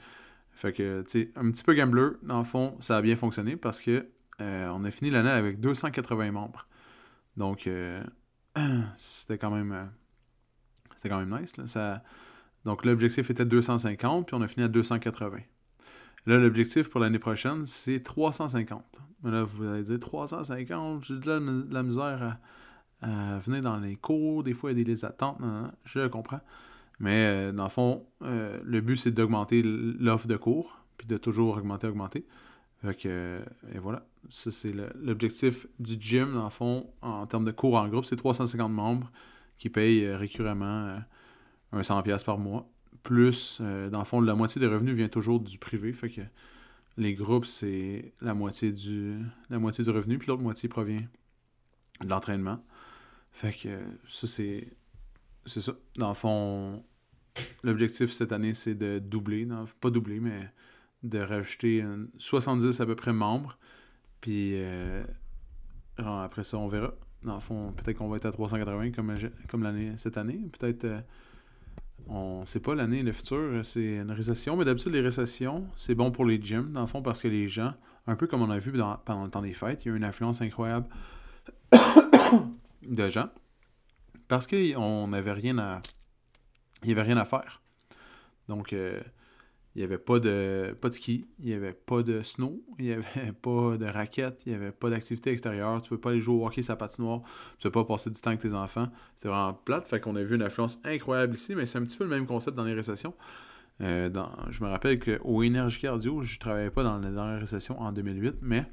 fait 0.53 0.73
que, 0.73 1.03
tu 1.03 1.33
un 1.37 1.51
petit 1.51 1.65
peu 1.65 1.75
gambler, 1.75 2.11
dans 2.23 2.39
le 2.39 2.45
fond, 2.45 2.77
ça 2.81 2.97
a 2.97 3.03
bien 3.03 3.17
fonctionné 3.17 3.57
parce 3.57 3.81
que 3.81 4.07
euh, 4.41 4.69
on 4.69 4.85
a 4.85 4.91
fini 4.91 5.11
l'année 5.11 5.31
avec 5.31 5.61
280 5.61 6.33
membres. 6.33 6.67
Donc, 7.37 7.67
euh, 7.67 8.03
c'était 8.97 9.39
quand 9.39 9.51
même 9.51 9.91
c'était 10.97 11.09
quand 11.09 11.25
même 11.25 11.41
nice. 11.41 11.57
Là. 11.57 11.67
Ça, 11.67 12.03
donc, 12.65 12.85
l'objectif 12.85 13.31
était 13.31 13.47
250, 13.47 14.27
puis 14.27 14.35
on 14.35 14.43
a 14.43 14.49
fini 14.49 14.65
à 14.65 14.69
280. 14.69 15.39
Là, 16.27 16.37
l'objectif 16.39 16.89
pour 16.89 17.01
l'année 17.01 17.19
prochaine, 17.19 17.67
c'est 17.67 18.03
350. 18.03 19.01
Mais 19.23 19.31
là, 19.31 19.43
vous 19.45 19.65
allez 19.65 19.83
dire 19.83 19.99
350, 20.01 21.05
j'ai 21.05 21.19
de 21.19 21.67
la 21.71 21.83
misère 21.83 22.23
à 22.23 22.39
euh, 23.03 23.39
venez 23.45 23.61
dans 23.61 23.79
les 23.79 23.97
cours, 23.97 24.43
des 24.43 24.53
fois 24.53 24.73
il 24.73 24.79
y 24.79 24.81
a 24.81 24.85
des 24.85 24.91
listes 24.91 25.03
d'attente, 25.03 25.39
je 25.85 26.07
comprends. 26.09 26.41
Mais 26.99 27.27
euh, 27.27 27.53
dans 27.53 27.65
le 27.65 27.71
fond, 27.71 28.07
euh, 28.23 28.61
le 28.63 28.81
but 28.81 28.97
c'est 28.97 29.11
d'augmenter 29.11 29.63
l'offre 29.65 30.27
de 30.27 30.37
cours, 30.37 30.79
puis 30.99 31.07
de 31.07 31.17
toujours 31.17 31.57
augmenter, 31.57 31.87
augmenter. 31.87 32.27
Fait 32.83 32.95
que, 32.95 33.41
et 33.75 33.79
voilà, 33.79 34.07
ça 34.29 34.51
c'est 34.51 34.75
l'objectif 35.03 35.67
du 35.79 35.97
gym, 35.99 36.35
dans 36.35 36.45
le 36.45 36.51
fond, 36.51 36.91
en 37.03 37.27
termes 37.27 37.45
de 37.45 37.53
cours 37.53 37.77
en 37.77 37.89
groupe, 37.89 38.05
c'est 38.05 38.17
350 38.17 38.71
membres 38.71 39.11
qui 39.59 39.71
payent 39.71 40.11
récurremment 40.15 40.99
un 41.73 41.81
100$ 41.81 42.25
par 42.25 42.39
mois. 42.39 42.67
Plus, 43.03 43.61
dans 43.61 43.99
le 43.99 44.05
fond, 44.05 44.21
la 44.21 44.35
moitié 44.35 44.61
des 44.61 44.67
revenus 44.67 44.95
vient 44.95 45.09
toujours 45.09 45.41
du 45.41 45.59
privé, 45.59 45.93
fait 45.93 46.11
que 46.11 46.21
les 46.97 47.15
groupes, 47.15 47.47
c'est 47.47 48.13
la 48.21 48.35
moitié 48.35 48.73
du 48.73 49.19
la 49.49 49.59
moitié 49.59 49.85
du 49.85 49.91
revenu, 49.91 50.19
puis 50.19 50.29
l'autre 50.29 50.43
moitié 50.43 50.69
provient 50.69 51.03
de 52.03 52.09
l'entraînement. 52.09 52.63
Fait 53.33 53.53
que 53.53 53.79
ça, 54.09 54.27
c'est. 54.27 54.69
C'est 55.47 55.63
ça. 55.63 55.73
Dans 55.97 56.09
le 56.09 56.15
fond, 56.15 56.85
l'objectif 57.63 58.13
cette 58.13 58.33
année, 58.33 58.55
c'est 58.55 58.75
de 58.75 58.99
doubler. 58.99 59.49
pas 59.81 59.91
doubler, 59.91 60.21
mais 60.21 60.53
de 61.03 61.19
rajouter 61.19 61.83
70 62.19 62.81
à 62.81 62.87
peu 62.87 62.95
près 62.95 63.13
membres. 63.13 63.59
Puis 64.21 64.53
euh, 64.57 65.03
après 65.97 66.45
ça, 66.45 66.59
on 66.59 66.69
verra. 66.69 66.95
Dans 67.23 67.35
le 67.35 67.41
fond, 67.41 67.73
peut-être 67.73 67.99
qu'on 67.99 68.09
va 68.09 68.17
être 68.17 68.27
à 68.27 68.33
380 68.33 68.93
comme, 68.93 69.15
comme 69.49 69.63
l'année 69.63 69.93
cette 69.97 70.19
année. 70.19 70.41
Peut-être. 70.59 70.85
Euh, 70.85 71.01
on 72.11 72.45
sait 72.45 72.61
pas 72.61 72.75
l'année, 72.75 73.03
le 73.03 73.13
futur, 73.13 73.65
c'est 73.65 73.97
une 73.97 74.11
récession. 74.11 74.57
Mais 74.57 74.65
d'habitude, 74.65 74.93
les 74.93 75.01
récessions, 75.01 75.67
c'est 75.77 75.95
bon 75.95 76.11
pour 76.11 76.25
les 76.25 76.43
gyms, 76.43 76.73
dans 76.73 76.83
le 76.83 76.87
fond, 76.87 77.03
parce 77.03 77.23
que 77.23 77.29
les 77.29 77.49
gens, 77.49 77.73
un 78.07 78.17
peu 78.17 78.27
comme 78.27 78.43
on 78.43 78.51
a 78.51 78.59
vu 78.59 78.73
pendant 79.05 79.25
le 79.25 79.31
temps 79.31 79.43
des 79.43 79.53
fêtes, 79.53 79.85
il 79.85 79.89
y 79.89 79.93
a 79.93 79.97
une 79.97 80.05
influence 80.05 80.43
incroyable 80.43 80.87
de 82.83 83.09
gens 83.09 83.29
parce 84.31 84.47
qu'on 84.47 85.09
n'avait 85.09 85.33
rien 85.33 85.59
à. 85.59 85.83
Il 86.83 86.87
n'y 86.87 86.93
avait 86.93 87.03
rien 87.03 87.17
à 87.17 87.25
faire. 87.25 87.61
Donc, 88.49 88.73
euh, 88.73 89.01
il 89.77 89.79
n'y 89.79 89.85
avait 89.85 89.99
pas 89.99 90.19
de, 90.19 90.77
pas 90.81 90.89
de 90.89 90.95
ski, 90.95 91.29
il 91.39 91.47
n'y 91.47 91.55
avait 91.55 91.73
pas 91.73 92.03
de 92.03 92.23
snow, 92.23 92.63
il 92.79 92.87
n'y 92.87 92.93
avait 92.93 93.33
pas 93.33 93.77
de 93.77 93.87
raquettes, 93.87 94.43
il 94.47 94.51
n'y 94.51 94.57
avait 94.57 94.73
pas 94.73 94.91
d'activité 94.91 95.31
extérieure. 95.31 95.81
Tu 95.83 95.93
ne 95.93 95.97
peux 95.97 96.01
pas 96.01 96.11
aller 96.11 96.21
jouer 96.21 96.43
au 96.43 96.47
hockey 96.47 96.63
sa 96.63 96.77
patinoire, 96.77 97.23
tu 97.59 97.67
ne 97.67 97.71
peux 97.71 97.81
pas 97.81 97.85
passer 97.85 98.11
du 98.11 98.21
temps 98.21 98.31
avec 98.31 98.41
tes 98.41 98.53
enfants. 98.53 98.89
C'est 99.17 99.29
vraiment 99.29 99.55
plate. 99.55 99.87
Fait 99.87 100.01
qu'on 100.01 100.17
a 100.17 100.23
vu 100.23 100.37
une 100.37 100.43
influence 100.43 100.81
incroyable 100.85 101.35
ici, 101.35 101.55
mais 101.55 101.67
c'est 101.67 101.79
un 101.79 101.85
petit 101.85 101.97
peu 101.97 102.05
le 102.05 102.11
même 102.11 102.27
concept 102.27 102.57
dans 102.57 102.65
les 102.65 102.75
récessions. 102.75 103.15
Euh, 103.81 104.09
dans, 104.09 104.31
je 104.51 104.63
me 104.63 104.69
rappelle 104.69 104.99
qu'au 104.99 105.43
Énergie 105.43 105.81
Cardio, 105.81 106.23
je 106.23 106.35
ne 106.35 106.39
travaillais 106.39 106.71
pas 106.71 106.83
dans 106.83 106.99
la 106.99 107.11
dernière 107.11 107.41
récession 107.41 107.81
en 107.81 107.93
2008, 107.93 108.37
mais 108.43 108.67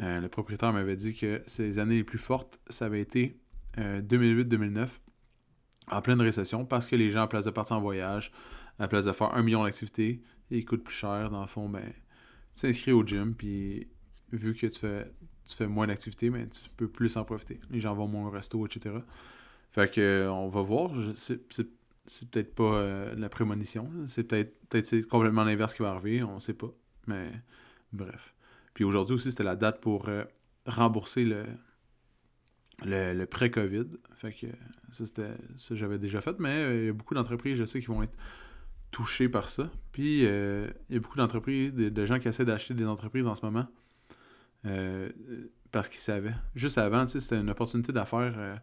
euh, 0.00 0.20
le 0.20 0.28
propriétaire 0.28 0.72
m'avait 0.72 0.96
dit 0.96 1.16
que 1.16 1.42
ces 1.46 1.78
années 1.78 1.96
les 1.96 2.04
plus 2.04 2.18
fortes, 2.18 2.60
ça 2.68 2.84
avait 2.84 3.00
été 3.00 3.40
2008-2009, 3.76 4.78
euh, 4.78 4.86
en 5.90 6.02
pleine 6.02 6.20
récession, 6.20 6.64
parce 6.64 6.86
que 6.86 6.96
les 6.96 7.10
gens, 7.10 7.22
à 7.22 7.26
place 7.26 7.46
de 7.46 7.50
partir 7.50 7.76
en 7.76 7.80
voyage, 7.80 8.30
à 8.78 8.88
place 8.88 9.04
de 9.04 9.12
faire 9.12 9.34
un 9.34 9.42
million 9.42 9.64
d'activités, 9.64 10.22
ils 10.50 10.64
coûtent 10.64 10.84
plus 10.84 10.94
cher, 10.94 11.30
dans 11.30 11.40
le 11.40 11.46
fond, 11.46 11.68
ben, 11.68 11.92
tu 12.54 12.62
t'inscris 12.62 12.92
au 12.92 13.04
gym, 13.04 13.34
puis 13.34 13.88
vu 14.32 14.54
que 14.54 14.66
tu 14.66 14.78
fais 14.78 15.10
tu 15.48 15.56
fais 15.56 15.66
moins 15.66 15.86
d'activités, 15.86 16.28
mais 16.28 16.46
tu 16.46 16.60
peux 16.76 16.88
plus 16.88 17.16
en 17.16 17.24
profiter. 17.24 17.58
Les 17.70 17.80
gens 17.80 17.94
vont 17.94 18.06
moins 18.06 18.26
au 18.26 18.30
resto, 18.30 18.66
etc. 18.66 18.96
Fait 19.70 19.90
que 19.90 20.28
on 20.28 20.48
va 20.48 20.60
voir. 20.60 20.92
C'est 21.14 21.38
peut-être 22.30 22.54
pas 22.54 23.14
la 23.14 23.28
prémonition. 23.30 23.90
C'est 24.06 24.24
peut-être 24.24 24.54
peut 24.68 25.02
complètement 25.08 25.44
l'inverse 25.44 25.72
qui 25.72 25.82
va 25.82 25.92
arriver. 25.92 26.22
On 26.22 26.38
sait 26.38 26.52
pas. 26.52 26.70
Mais 27.06 27.32
bref. 27.92 28.34
Puis 28.74 28.84
aujourd'hui 28.84 29.14
aussi, 29.14 29.30
c'était 29.30 29.42
la 29.42 29.56
date 29.56 29.80
pour 29.80 30.10
rembourser 30.66 31.24
le, 31.24 31.46
le, 32.84 33.24
pré-COVID. 33.24 33.86
Fait 34.16 34.32
que 34.32 34.46
ça, 34.92 35.06
c'était 35.06 35.34
j'avais 35.70 35.98
déjà 35.98 36.20
fait, 36.20 36.38
mais 36.38 36.50
euh, 36.50 36.80
il 36.82 36.86
y 36.86 36.88
a 36.90 36.92
beaucoup 36.92 37.14
d'entreprises, 37.14 37.56
je 37.56 37.64
sais, 37.64 37.80
qui 37.80 37.86
vont 37.86 38.02
être 38.02 38.16
touchées 38.90 39.28
par 39.28 39.48
ça. 39.48 39.70
Puis 39.92 40.24
euh, 40.24 40.68
il 40.88 40.94
y 40.94 40.96
a 40.96 41.00
beaucoup 41.00 41.16
d'entreprises, 41.16 41.72
de, 41.72 42.06
gens 42.06 42.18
qui 42.18 42.28
essaient 42.28 42.44
d'acheter 42.44 42.74
des 42.74 42.86
entreprises 42.86 43.26
en 43.26 43.34
ce 43.34 43.44
moment. 43.44 43.66
Euh, 44.66 45.08
parce 45.70 45.88
qu'ils 45.88 46.00
savaient. 46.00 46.34
Juste 46.54 46.78
avant, 46.78 47.06
c'était 47.06 47.38
une 47.38 47.50
opportunité 47.50 47.92
d'affaires. 47.92 48.60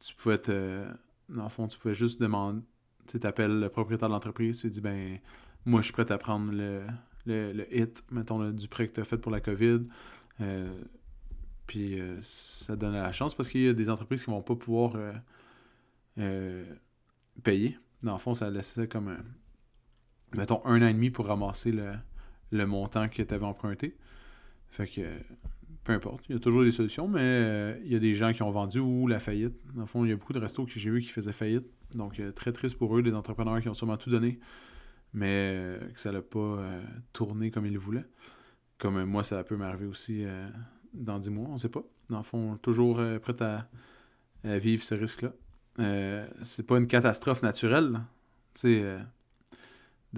tu 0.00 0.14
pouvais 0.14 0.38
te. 0.38 0.84
Dans 1.28 1.42
le 1.42 1.48
fond, 1.48 1.66
tu 1.66 1.78
pouvais 1.78 1.94
juste 1.94 2.20
demander. 2.20 2.60
Tu 3.08 3.18
appelles 3.24 3.60
le 3.60 3.68
propriétaire 3.68 4.08
de 4.08 4.14
l'entreprise, 4.14 4.60
tu 4.60 4.70
dis 4.70 4.80
ben 4.80 5.18
moi 5.64 5.80
je 5.80 5.86
suis 5.86 5.92
prêt 5.92 6.10
à 6.10 6.18
prendre 6.18 6.52
le, 6.52 6.82
le, 7.26 7.66
hit, 7.76 8.04
mettons, 8.10 8.50
du 8.50 8.68
prêt 8.68 8.88
que 8.88 8.94
tu 8.94 9.00
as 9.00 9.04
fait 9.04 9.18
pour 9.18 9.30
la 9.30 9.40
COVID. 9.40 9.82
Puis 11.66 12.00
euh, 12.00 12.18
ça 12.22 12.76
donne 12.76 12.94
la 12.94 13.12
chance 13.12 13.34
parce 13.34 13.48
qu'il 13.48 13.62
y 13.62 13.68
a 13.68 13.72
des 13.72 13.90
entreprises 13.90 14.24
qui 14.24 14.30
vont 14.30 14.42
pas 14.42 14.54
pouvoir 14.54 14.94
euh, 14.94 15.12
euh, 16.18 16.64
payer. 17.42 17.78
Dans 18.02 18.12
le 18.12 18.18
fond, 18.18 18.34
ça 18.34 18.50
laissait 18.50 18.86
comme 18.86 19.08
un, 19.08 19.24
mettons 20.34 20.64
un 20.64 20.82
an 20.82 20.86
et 20.86 20.92
demi 20.92 21.10
pour 21.10 21.26
ramasser 21.26 21.72
le, 21.72 22.66
montant 22.66 23.08
que 23.08 23.22
tu 23.22 23.34
avais 23.34 23.44
emprunté. 23.44 23.96
Fait 24.68 24.86
que 24.86 25.02
peu 25.84 25.92
importe, 25.92 26.28
il 26.28 26.32
y 26.32 26.36
a 26.36 26.40
toujours 26.40 26.64
des 26.64 26.72
solutions, 26.72 27.06
mais 27.06 27.78
il 27.84 27.92
y 27.92 27.96
a 27.96 28.00
des 28.00 28.14
gens 28.14 28.32
qui 28.32 28.42
ont 28.42 28.50
vendu 28.50 28.80
ou 28.80 29.06
la 29.06 29.20
faillite. 29.20 29.54
Dans 29.74 29.82
le 29.82 29.86
fond, 29.86 30.04
il 30.04 30.08
y 30.08 30.12
a 30.12 30.16
beaucoup 30.16 30.32
de 30.32 30.40
restos 30.40 30.64
que 30.66 30.72
j'ai 30.72 30.90
vu 30.90 31.00
qui 31.00 31.08
faisaient 31.08 31.32
faillite. 31.32 31.66
Donc 31.94 32.20
très 32.34 32.52
triste 32.52 32.76
pour 32.76 32.96
eux, 32.96 33.02
des 33.02 33.14
entrepreneurs 33.14 33.60
qui 33.60 33.68
ont 33.68 33.74
sûrement 33.74 33.96
tout 33.96 34.10
donné, 34.10 34.40
mais 35.14 35.78
que 35.94 36.00
ça 36.00 36.10
n'a 36.10 36.22
pas 36.22 36.58
tourné 37.12 37.50
comme 37.50 37.66
ils 37.66 37.72
le 37.72 37.78
voulaient. 37.78 38.06
Comme 38.78 39.04
moi, 39.04 39.22
ça 39.22 39.44
peut 39.44 39.56
m'arriver 39.56 39.86
aussi 39.86 40.24
dans 40.96 41.18
10 41.18 41.30
mois, 41.30 41.48
on 41.50 41.58
sait 41.58 41.68
pas. 41.68 41.82
Dans 42.08 42.18
le 42.18 42.24
fond, 42.24 42.56
toujours 42.62 42.98
euh, 42.98 43.18
prêt 43.18 43.36
à, 43.42 43.68
vivre 44.58 44.84
ce 44.84 44.94
risque-là. 44.94 45.32
Euh, 45.80 46.26
c'est 46.42 46.62
pas 46.62 46.78
une 46.78 46.86
catastrophe 46.86 47.42
naturelle, 47.42 48.00
tu 48.54 48.80
euh, 48.80 48.98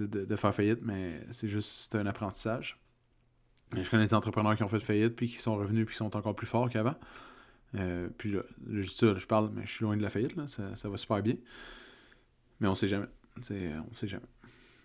de, 0.07 0.35
faire 0.35 0.53
faillite, 0.53 0.79
mais 0.81 1.21
c'est 1.31 1.47
juste 1.47 1.95
un 1.95 2.05
apprentissage. 2.05 2.79
je 3.73 3.89
connais 3.89 4.05
des 4.05 4.13
entrepreneurs 4.13 4.55
qui 4.55 4.63
ont 4.63 4.67
fait 4.67 4.79
faillite, 4.79 5.15
puis 5.15 5.27
qui 5.27 5.37
sont 5.37 5.55
revenus, 5.55 5.85
puis 5.85 5.93
qui 5.93 5.97
sont 5.97 6.15
encore 6.15 6.35
plus 6.35 6.47
forts 6.47 6.69
qu'avant. 6.69 6.95
puis 8.17 8.31
là, 8.31 8.41
je 8.67 9.25
parle, 9.25 9.51
mais 9.53 9.65
je 9.65 9.71
suis 9.71 9.83
loin 9.83 9.97
de 9.97 10.01
la 10.01 10.09
faillite, 10.09 10.35
là, 10.35 10.45
ça, 10.47 10.89
va 10.89 10.97
super 10.97 11.21
bien. 11.21 11.35
Mais 12.59 12.67
on 12.67 12.75
sait 12.75 12.87
jamais. 12.87 13.07
on 13.37 13.93
sait 13.93 14.07
jamais. 14.07 14.27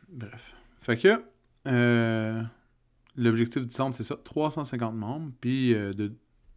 Bref. 0.08 0.54
Fait 0.80 0.96
que, 0.96 1.24
L'objectif 3.16 3.64
du 3.64 3.72
centre, 3.72 3.96
c'est 3.96 4.02
ça, 4.02 4.16
350 4.16 4.94
membres, 4.94 5.30
puis 5.40 5.72
euh, 5.72 5.92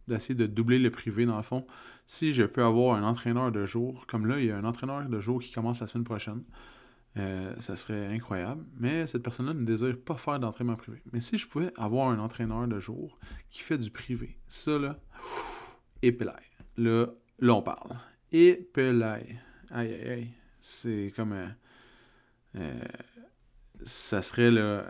d'essayer 0.08 0.34
de 0.34 0.46
doubler 0.46 0.78
le 0.78 0.90
privé 0.90 1.24
dans 1.24 1.36
le 1.36 1.42
fond. 1.42 1.66
Si 2.06 2.32
je 2.32 2.42
peux 2.42 2.64
avoir 2.64 2.96
un 2.96 3.04
entraîneur 3.04 3.52
de 3.52 3.64
jour, 3.64 4.06
comme 4.06 4.26
là, 4.26 4.40
il 4.40 4.46
y 4.46 4.50
a 4.50 4.56
un 4.56 4.64
entraîneur 4.64 5.08
de 5.08 5.20
jour 5.20 5.40
qui 5.40 5.52
commence 5.52 5.80
la 5.80 5.86
semaine 5.86 6.04
prochaine, 6.04 6.42
euh, 7.16 7.54
ça 7.58 7.76
serait 7.76 8.06
incroyable. 8.06 8.64
Mais 8.76 9.06
cette 9.06 9.22
personne-là 9.22 9.54
ne 9.54 9.64
désire 9.64 9.96
pas 9.98 10.16
faire 10.16 10.38
d'entraînement 10.38 10.76
privé. 10.76 11.02
Mais 11.12 11.20
si 11.20 11.36
je 11.36 11.46
pouvais 11.46 11.72
avoir 11.76 12.10
un 12.10 12.18
entraîneur 12.18 12.66
de 12.68 12.78
jour 12.78 13.18
qui 13.50 13.60
fait 13.60 13.78
du 13.78 13.90
privé, 13.90 14.38
ça 14.46 14.78
là, 14.78 14.98
épelaille. 16.02 16.34
Là, 16.76 17.06
là 17.38 17.54
on 17.54 17.62
parle. 17.62 17.96
Épelaille. 18.30 19.40
Aïe 19.70 19.94
aïe 19.94 20.08
aïe. 20.10 20.30
C'est 20.60 21.12
comme. 21.16 21.32
un... 21.32 21.56
euh, 22.56 22.84
ça 23.84 24.22
serait 24.22 24.50
le. 24.50 24.82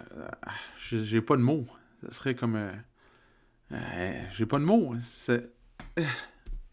J'ai 0.77 1.21
pas 1.21 1.37
de 1.37 1.43
mots. 1.43 1.67
Ça 2.03 2.11
serait 2.13 2.35
comme. 2.35 2.57
Euh, 2.57 2.73
euh, 3.73 4.25
j'ai 4.31 4.47
pas 4.47 4.59
de 4.59 4.65
mots. 4.65 4.95
Euh, 5.29 5.41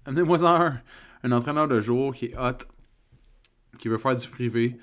amenez-moi 0.06 0.44
un. 0.44 0.82
Un 1.24 1.32
entraîneur 1.32 1.68
de 1.68 1.82
jour 1.82 2.14
qui 2.14 2.26
est 2.26 2.38
hot, 2.38 2.58
qui 3.80 3.88
veut 3.88 3.98
faire 3.98 4.16
du 4.16 4.28
privé. 4.28 4.78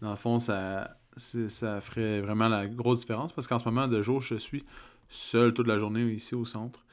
Dans 0.00 0.10
le 0.10 0.16
fond, 0.16 0.38
ça, 0.38 0.96
ça 1.16 1.80
ferait 1.80 2.20
vraiment 2.20 2.48
la 2.48 2.66
grosse 2.66 3.00
différence 3.00 3.32
parce 3.32 3.46
qu'en 3.46 3.58
ce 3.58 3.64
moment, 3.64 3.88
de 3.88 4.00
jour, 4.02 4.20
je 4.20 4.36
suis 4.36 4.64
seul 5.08 5.54
toute 5.54 5.66
la 5.66 5.78
journée 5.78 6.04
ici 6.12 6.34
au 6.34 6.44
centre. 6.44 6.84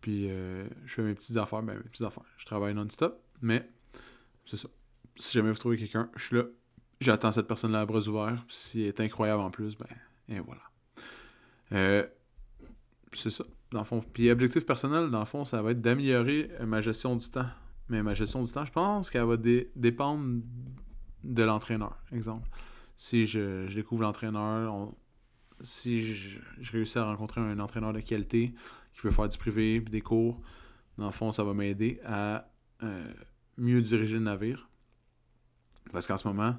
Puis 0.00 0.28
je 0.28 0.94
fais 0.94 1.02
mes 1.02 1.14
petites 1.14 1.36
affaires, 1.36 1.62
ben 1.62 1.76
mes 1.76 1.82
petites 1.82 2.06
affaires. 2.06 2.24
Je 2.38 2.46
travaille 2.46 2.74
non-stop, 2.74 3.20
mais 3.42 3.68
c'est 4.46 4.56
ça. 4.56 4.68
Si 5.16 5.32
jamais 5.32 5.50
vous 5.50 5.58
trouvez 5.58 5.76
quelqu'un, 5.76 6.08
je 6.14 6.24
suis 6.24 6.36
là 6.36 6.44
J'attends 7.00 7.30
cette 7.30 7.46
personne-là 7.46 7.80
à 7.80 7.86
bras 7.86 8.00
ouverts. 8.08 8.44
S'il 8.48 8.82
est 8.82 9.00
incroyable 9.00 9.40
en 9.40 9.50
plus, 9.50 9.76
ben, 9.76 9.86
et 10.28 10.40
voilà. 10.40 10.62
Euh, 11.72 12.04
c'est 13.12 13.30
ça, 13.30 13.44
dans 13.70 13.80
le 13.80 13.84
fond. 13.84 14.00
Puis 14.12 14.30
objectif 14.30 14.66
personnel, 14.66 15.10
dans 15.10 15.20
le 15.20 15.24
fond, 15.24 15.44
ça 15.44 15.62
va 15.62 15.70
être 15.70 15.80
d'améliorer 15.80 16.50
ma 16.66 16.80
gestion 16.80 17.14
du 17.14 17.28
temps. 17.30 17.46
Mais 17.88 18.02
ma 18.02 18.14
gestion 18.14 18.42
du 18.42 18.52
temps, 18.52 18.64
je 18.64 18.72
pense 18.72 19.10
qu'elle 19.10 19.24
va 19.24 19.36
dépendre 19.36 20.42
de 21.24 21.42
l'entraîneur, 21.42 21.96
exemple. 22.12 22.48
Si 22.96 23.26
je, 23.26 23.72
découvre 23.74 24.02
l'entraîneur, 24.02 24.92
si 25.60 26.02
je, 26.02 26.38
réussis 26.72 26.98
à 26.98 27.04
rencontrer 27.04 27.40
un 27.40 27.58
entraîneur 27.58 27.92
de 27.92 28.00
qualité 28.00 28.54
qui 28.94 29.00
veut 29.02 29.10
faire 29.10 29.28
du 29.28 29.38
privé, 29.38 29.80
des 29.80 30.00
cours, 30.00 30.40
dans 30.96 31.06
le 31.06 31.12
fond, 31.12 31.30
ça 31.30 31.44
va 31.44 31.54
m'aider 31.54 32.00
à 32.04 32.50
euh, 32.82 33.12
mieux 33.56 33.80
diriger 33.82 34.16
le 34.16 34.24
navire. 34.24 34.68
Parce 35.92 36.06
qu'en 36.06 36.16
ce 36.16 36.26
moment, 36.26 36.56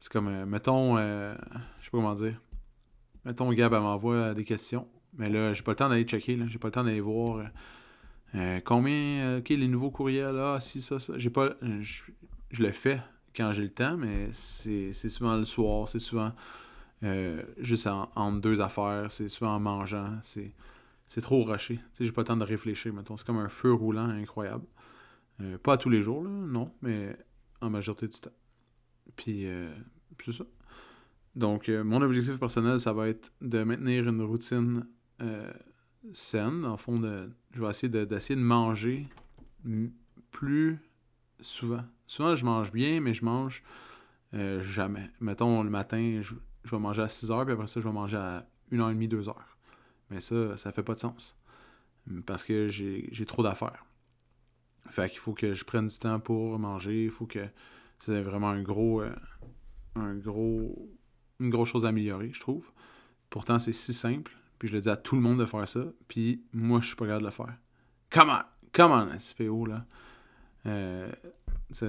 c'est 0.00 0.12
comme, 0.12 0.28
euh, 0.28 0.46
mettons, 0.46 0.96
euh, 0.96 1.34
je 1.80 1.84
sais 1.84 1.90
pas 1.90 1.98
comment 1.98 2.14
dire. 2.14 2.40
Mettons, 3.24 3.52
Gab, 3.52 3.72
elle 3.72 3.80
m'envoie 3.80 4.34
des 4.34 4.44
questions. 4.44 4.86
Mais 5.16 5.28
là, 5.28 5.52
j'ai 5.54 5.62
pas 5.62 5.72
le 5.72 5.76
temps 5.76 5.88
d'aller 5.88 6.04
checker. 6.04 6.36
Là. 6.36 6.46
J'ai 6.48 6.58
pas 6.58 6.68
le 6.68 6.72
temps 6.72 6.84
d'aller 6.84 7.00
voir 7.00 7.44
euh, 8.34 8.60
combien, 8.64 9.38
ok, 9.38 9.48
les 9.48 9.68
nouveaux 9.68 9.90
courriels, 9.90 10.38
ah, 10.38 10.58
si, 10.60 10.80
ça, 10.80 10.98
ça. 10.98 11.14
J'ai 11.16 11.30
pas. 11.30 11.54
Je, 11.80 12.62
le 12.62 12.72
fais 12.72 13.00
quand 13.38 13.52
j'ai 13.52 13.62
le 13.62 13.72
temps, 13.72 13.96
mais 13.96 14.28
c'est 14.32 14.92
souvent 14.92 15.36
le 15.36 15.44
soir, 15.44 15.88
c'est 15.88 15.98
souvent 15.98 16.32
juste 17.58 17.86
en, 17.86 18.10
entre 18.16 18.40
deux 18.40 18.60
affaires, 18.60 19.06
c'est 19.10 19.28
souvent 19.28 19.54
en 19.54 19.60
mangeant. 19.60 20.18
C'est 20.22 21.20
trop 21.22 21.44
rushé. 21.44 21.80
J'ai 21.98 22.12
pas 22.12 22.20
le 22.22 22.26
temps 22.26 22.36
de 22.36 22.44
réfléchir, 22.44 22.92
mettons. 22.92 23.16
C'est 23.16 23.26
comme 23.26 23.38
un 23.38 23.48
feu 23.48 23.72
roulant 23.72 24.08
incroyable. 24.08 24.66
pas 25.62 25.78
tous 25.78 25.88
les 25.88 26.02
jours, 26.02 26.22
non, 26.24 26.72
mais 26.82 27.16
en 27.60 27.70
majorité 27.70 28.08
du 28.08 28.20
temps. 28.20 28.30
Puis, 29.16 29.46
euh, 29.46 29.70
c'est 30.18 30.32
ça. 30.32 30.44
Donc, 31.34 31.68
euh, 31.68 31.84
mon 31.84 32.02
objectif 32.02 32.38
personnel, 32.38 32.80
ça 32.80 32.92
va 32.92 33.08
être 33.08 33.32
de 33.40 33.62
maintenir 33.62 34.08
une 34.08 34.22
routine 34.22 34.86
euh, 35.20 35.52
saine. 36.12 36.64
En 36.64 36.76
fond, 36.76 36.98
de, 36.98 37.30
je 37.52 37.60
vais 37.60 37.70
essayer 37.70 38.06
d'essayer 38.06 38.36
de, 38.36 38.44
manger 38.44 39.08
plus 40.30 40.78
souvent. 41.40 41.84
Souvent, 42.06 42.34
je 42.34 42.44
mange 42.44 42.72
bien, 42.72 43.00
mais 43.00 43.14
je 43.14 43.24
mange 43.24 43.62
jamais. 44.32 45.10
Mettons, 45.20 45.62
le 45.62 45.70
matin, 45.70 46.20
je, 46.22 46.34
vais 46.70 46.78
manger 46.78 47.02
à 47.02 47.08
6 47.08 47.30
heures, 47.30 47.44
puis 47.44 47.54
après 47.54 47.66
ça, 47.66 47.80
je 47.80 47.86
vais 47.86 47.92
manger 47.92 48.16
à 48.16 48.46
1h30, 48.72 49.08
2 49.08 49.28
heures. 49.28 49.56
Mais 50.10 50.20
ça, 50.20 50.56
ça 50.56 50.72
fait 50.72 50.82
pas 50.82 50.94
de 50.94 50.98
sens. 50.98 51.36
Parce 52.26 52.44
que 52.44 52.68
j'ai 52.68 53.26
trop 53.26 53.42
d'affaires. 53.42 53.84
Fait 54.90 55.10
qu'il 55.10 55.18
faut 55.18 55.34
que 55.34 55.52
je 55.52 55.64
prenne 55.64 55.88
du 55.88 55.98
temps 55.98 56.20
pour 56.20 56.58
manger. 56.58 57.04
Il 57.04 57.10
faut 57.10 57.26
que 57.26 57.46
c'est 57.98 58.22
vraiment 58.22 58.48
un 58.48 58.62
gros, 58.62 59.02
euh, 59.02 59.14
un 59.94 60.14
gros, 60.14 60.88
une 61.40 61.50
grosse 61.50 61.68
chose 61.68 61.84
à 61.84 61.88
améliorer, 61.88 62.30
je 62.32 62.40
trouve. 62.40 62.70
Pourtant, 63.30 63.58
c'est 63.58 63.72
si 63.72 63.92
simple. 63.92 64.32
Puis 64.58 64.68
je 64.68 64.74
le 64.74 64.80
dis 64.80 64.88
à 64.88 64.96
tout 64.96 65.14
le 65.14 65.20
monde 65.20 65.38
de 65.38 65.46
faire 65.46 65.68
ça. 65.68 65.84
Puis 66.08 66.42
moi, 66.52 66.80
je 66.80 66.88
suis 66.88 66.96
pas 66.96 67.04
capable 67.04 67.22
de 67.22 67.26
le 67.26 67.32
faire. 67.32 67.54
Come 68.72 68.92
on, 68.92 69.18
SPO, 69.18 69.66
là? 69.66 69.84
Euh, 70.66 71.10
ça, 71.70 71.86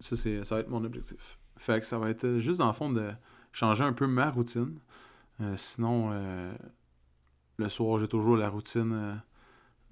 ça 0.00 0.54
va 0.54 0.60
être 0.60 0.68
mon 0.68 0.84
objectif. 0.84 1.38
Fait 1.56 1.80
que 1.80 1.86
ça 1.86 1.98
va 1.98 2.10
être 2.10 2.38
juste 2.38 2.58
dans 2.58 2.66
le 2.66 2.72
fond 2.72 2.90
de 2.90 3.12
changer 3.52 3.84
un 3.84 3.92
peu 3.92 4.06
ma 4.06 4.30
routine. 4.30 4.78
Euh, 5.40 5.56
sinon, 5.56 6.10
le 7.58 7.68
soir, 7.68 7.98
j'ai 7.98 8.08
toujours 8.08 8.36
la 8.36 8.48
routine 8.48 9.20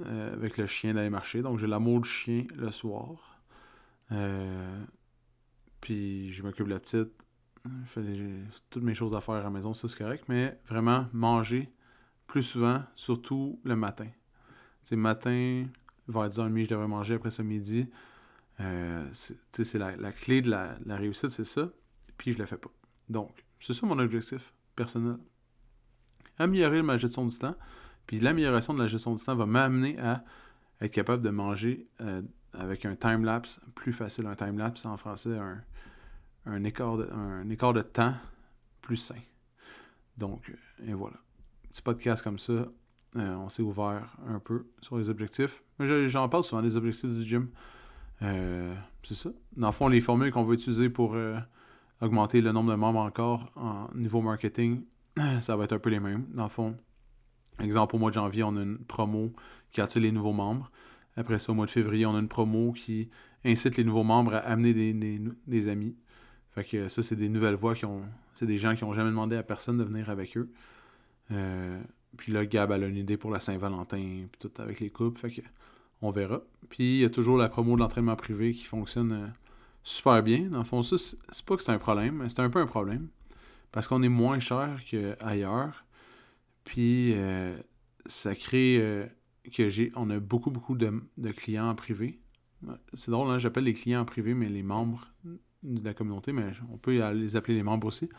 avec 0.05 0.57
le 0.57 0.67
chien 0.67 0.95
d'aller 0.95 1.11
marcher. 1.11 1.43
Donc, 1.43 1.59
j'ai 1.59 1.67
l'amour 1.67 2.01
du 2.01 2.09
chien 2.09 2.45
le 2.57 2.71
soir. 2.71 3.41
Puis 5.81 6.33
je 6.33 6.43
m'occupe 6.43 6.67
de 6.67 6.73
la 6.73 6.81
petite. 6.81 7.13
J'ai 7.97 8.43
toutes 8.71 8.83
mes 8.83 8.95
choses 8.95 9.15
à 9.15 9.21
faire 9.21 9.35
à 9.35 9.43
la 9.43 9.51
maison, 9.51 9.75
ça 9.75 9.87
c'est 9.87 9.99
correct. 9.99 10.25
Mais 10.29 10.59
vraiment, 10.69 11.07
manger 11.13 11.73
plus 12.27 12.43
souvent, 12.43 12.83
surtout 12.95 13.61
le 13.65 13.77
matin. 13.77 14.07
C'est 14.85 14.97
matin, 14.97 15.67
vers 16.11 16.29
10h30, 16.29 16.65
je 16.65 16.69
devrais 16.69 16.89
manger 16.89 17.15
après 17.15 17.31
ce 17.31 17.43
midi. 17.43 17.89
Euh, 18.61 19.07
c'est 19.13 19.79
la, 19.79 19.97
la, 19.97 20.13
clé 20.13 20.43
de 20.43 20.51
la, 20.51 20.77
la 20.85 20.97
réussite, 20.97 21.31
c'est 21.31 21.45
ça. 21.45 21.71
Puis 22.19 22.33
je 22.33 22.39
le 22.39 22.47
fais 22.47 22.59
pas. 22.59 22.71
Donc, 23.09 23.45
c'est 23.59 23.73
ça 23.73 23.87
mon 23.87 23.99
objectif 23.99 24.53
personnel. 24.77 25.17
Améliorer 26.39 26.83
ma 26.83 26.97
gestion 26.97 27.25
du 27.27 27.39
temps. 27.39 27.55
Puis 28.07 28.21
l'amélioration 28.21 28.75
de 28.75 28.81
la 28.81 28.87
gestion 28.87 29.15
du 29.15 29.23
temps 29.23 29.35
va 29.35 29.47
m'amener 29.47 29.99
à 29.99 30.25
être 30.81 30.93
capable 30.93 31.23
de 31.23 31.31
manger 31.31 31.87
euh, 32.01 32.23
avec 32.53 32.85
un 32.85 32.97
time-lapse 32.97 33.61
plus 33.75 33.93
facile. 33.93 34.27
Un 34.27 34.35
time-lapse 34.35 34.85
en 34.85 34.97
français, 34.97 35.37
un, 35.37 35.63
un, 36.47 36.65
écart 36.65 36.97
de, 36.97 37.09
un 37.13 37.49
écart 37.49 37.73
de 37.73 37.83
temps 37.83 38.15
plus 38.81 38.97
sain. 38.97 39.21
Donc, 40.17 40.53
et 40.85 40.93
voilà. 40.93 41.17
Petit 41.71 41.83
podcast 41.83 42.23
comme 42.23 42.39
ça, 42.39 42.67
on 43.17 43.49
s'est 43.49 43.63
ouvert 43.63 44.17
un 44.29 44.39
peu 44.39 44.67
sur 44.81 44.99
les 44.99 45.09
objectifs. 45.11 45.63
J'en 45.81 46.29
parle 46.29 46.45
souvent 46.45 46.63
des 46.63 46.77
objectifs 46.77 47.11
du 47.11 47.25
gym. 47.25 47.49
c'est 48.21 49.15
ça. 49.15 49.31
Dans 49.57 49.69
le 49.69 49.73
fond, 49.73 49.89
les 49.89 50.01
formules 50.01 50.33
qu'on 50.33 50.45
va 50.45 50.55
utiliser 50.55 50.89
pour 50.91 51.17
augmenter 52.01 52.41
le 52.41 52.53
nombre 52.53 52.71
de 52.71 52.77
membres 52.77 53.01
encore 53.01 53.53
en 53.57 53.89
niveau 53.95 54.21
marketing, 54.21 54.83
ça 55.41 55.57
va 55.57 55.65
être 55.65 55.73
un 55.73 55.79
peu 55.79 55.91
les 55.91 56.01
mêmes. 56.01 56.27
Dans 56.35 56.45
le 56.45 56.49
fond, 56.49 56.77
exemple, 57.61 57.97
au 57.97 57.99
mois 57.99 58.11
de 58.11 58.15
janvier, 58.15 58.43
on 58.43 58.57
a 58.57 58.63
une 58.63 58.79
promo 58.79 59.33
qui 59.73 59.81
attire 59.81 60.03
les 60.03 60.13
nouveaux 60.13 60.33
membres. 60.33 60.71
Après 61.17 61.39
ça, 61.39 61.53
au 61.53 61.55
mois 61.55 61.67
de 61.67 61.71
février, 61.71 62.07
on 62.07 62.15
a 62.15 62.19
une 62.19 62.29
promo 62.29 62.73
qui 62.73 63.11
incite 63.45 63.77
les 63.77 63.85
nouveaux 63.85 64.05
membres 64.05 64.35
à 64.35 64.39
amener 64.39 64.73
des, 64.73 65.69
amis. 65.69 65.97
Fait 66.55 66.65
que 66.65 66.89
ça, 66.89 67.03
c'est 67.03 67.17
des 67.17 67.29
nouvelles 67.29 67.55
voix 67.55 67.75
qui 67.75 67.85
ont. 67.85 68.03
C'est 68.35 68.47
des 68.47 68.59
gens 68.59 68.75
qui 68.75 68.85
n'ont 68.85 68.95
jamais 68.95 69.11
demandé 69.11 69.37
à 69.37 69.43
personne 69.43 69.77
de 69.77 69.85
venir 69.85 70.09
avec 70.09 70.37
eux. 70.37 70.51
Puis 72.17 72.33
là, 72.33 72.45
Gab 72.47 72.73
a 72.73 72.77
une 72.77 72.97
idée 72.97 73.17
pour 73.17 73.31
la 73.31 73.41
Saint-Valentin, 73.41 74.27
puis 74.31 74.39
tout 74.39 74.51
avec 74.61 74.81
les 74.81 74.91
couples. 74.91 75.19
Fait 75.19 75.31
que 75.31 75.47
on 76.03 76.11
verra. 76.11 76.43
Puis 76.69 76.97
il 76.97 77.01
y 77.01 77.05
a 77.05 77.11
toujours 77.11 77.37
la 77.37 77.49
promo 77.49 77.75
de 77.75 77.81
l'entraînement 77.81 78.17
privé 78.17 78.53
qui 78.53 78.65
fonctionne 78.65 79.13
euh, 79.13 79.27
super 79.83 80.23
bien. 80.23 80.49
Dans 80.49 80.59
le 80.59 80.65
fond, 80.65 80.83
ça, 80.83 80.97
c'est 80.99 81.45
pas 81.45 81.57
que 81.57 81.63
c'est 81.63 81.73
un 81.73 81.79
problème, 81.79 82.17
mais 82.17 82.29
c'est 82.29 82.41
un 82.41 82.51
peu 82.51 82.61
un 82.61 82.67
problème. 82.67 83.09
Parce 83.73 83.87
qu'on 83.87 84.03
est 84.03 84.09
moins 84.09 84.41
cher 84.41 84.81
qu'ailleurs. 84.89 85.85
Puis 86.65 87.13
euh, 87.15 87.57
ça 88.07 88.35
crée 88.35 88.79
euh, 88.81 89.07
que 89.53 89.69
j'ai. 89.69 89.93
On 89.95 90.11
a 90.11 90.19
beaucoup, 90.19 90.51
beaucoup 90.51 90.77
de, 90.77 90.93
clients 91.37 91.69
en 91.69 91.75
privé. 91.75 92.21
C'est 92.95 93.11
drôle, 93.11 93.31
hein, 93.31 93.39
j'appelle 93.39 93.65
les 93.65 93.73
clients 93.73 94.03
en 94.03 94.05
privé, 94.05 94.35
mais 94.35 94.49
les 94.49 94.63
membres 94.63 95.09
de 95.63 95.83
la 95.83 95.95
communauté, 95.95 96.33
mais 96.33 96.53
on 96.71 96.77
peut 96.77 97.13
les 97.13 97.37
appeler 97.37 97.55
les 97.55 97.63
membres 97.63 97.87
aussi. 97.87 98.11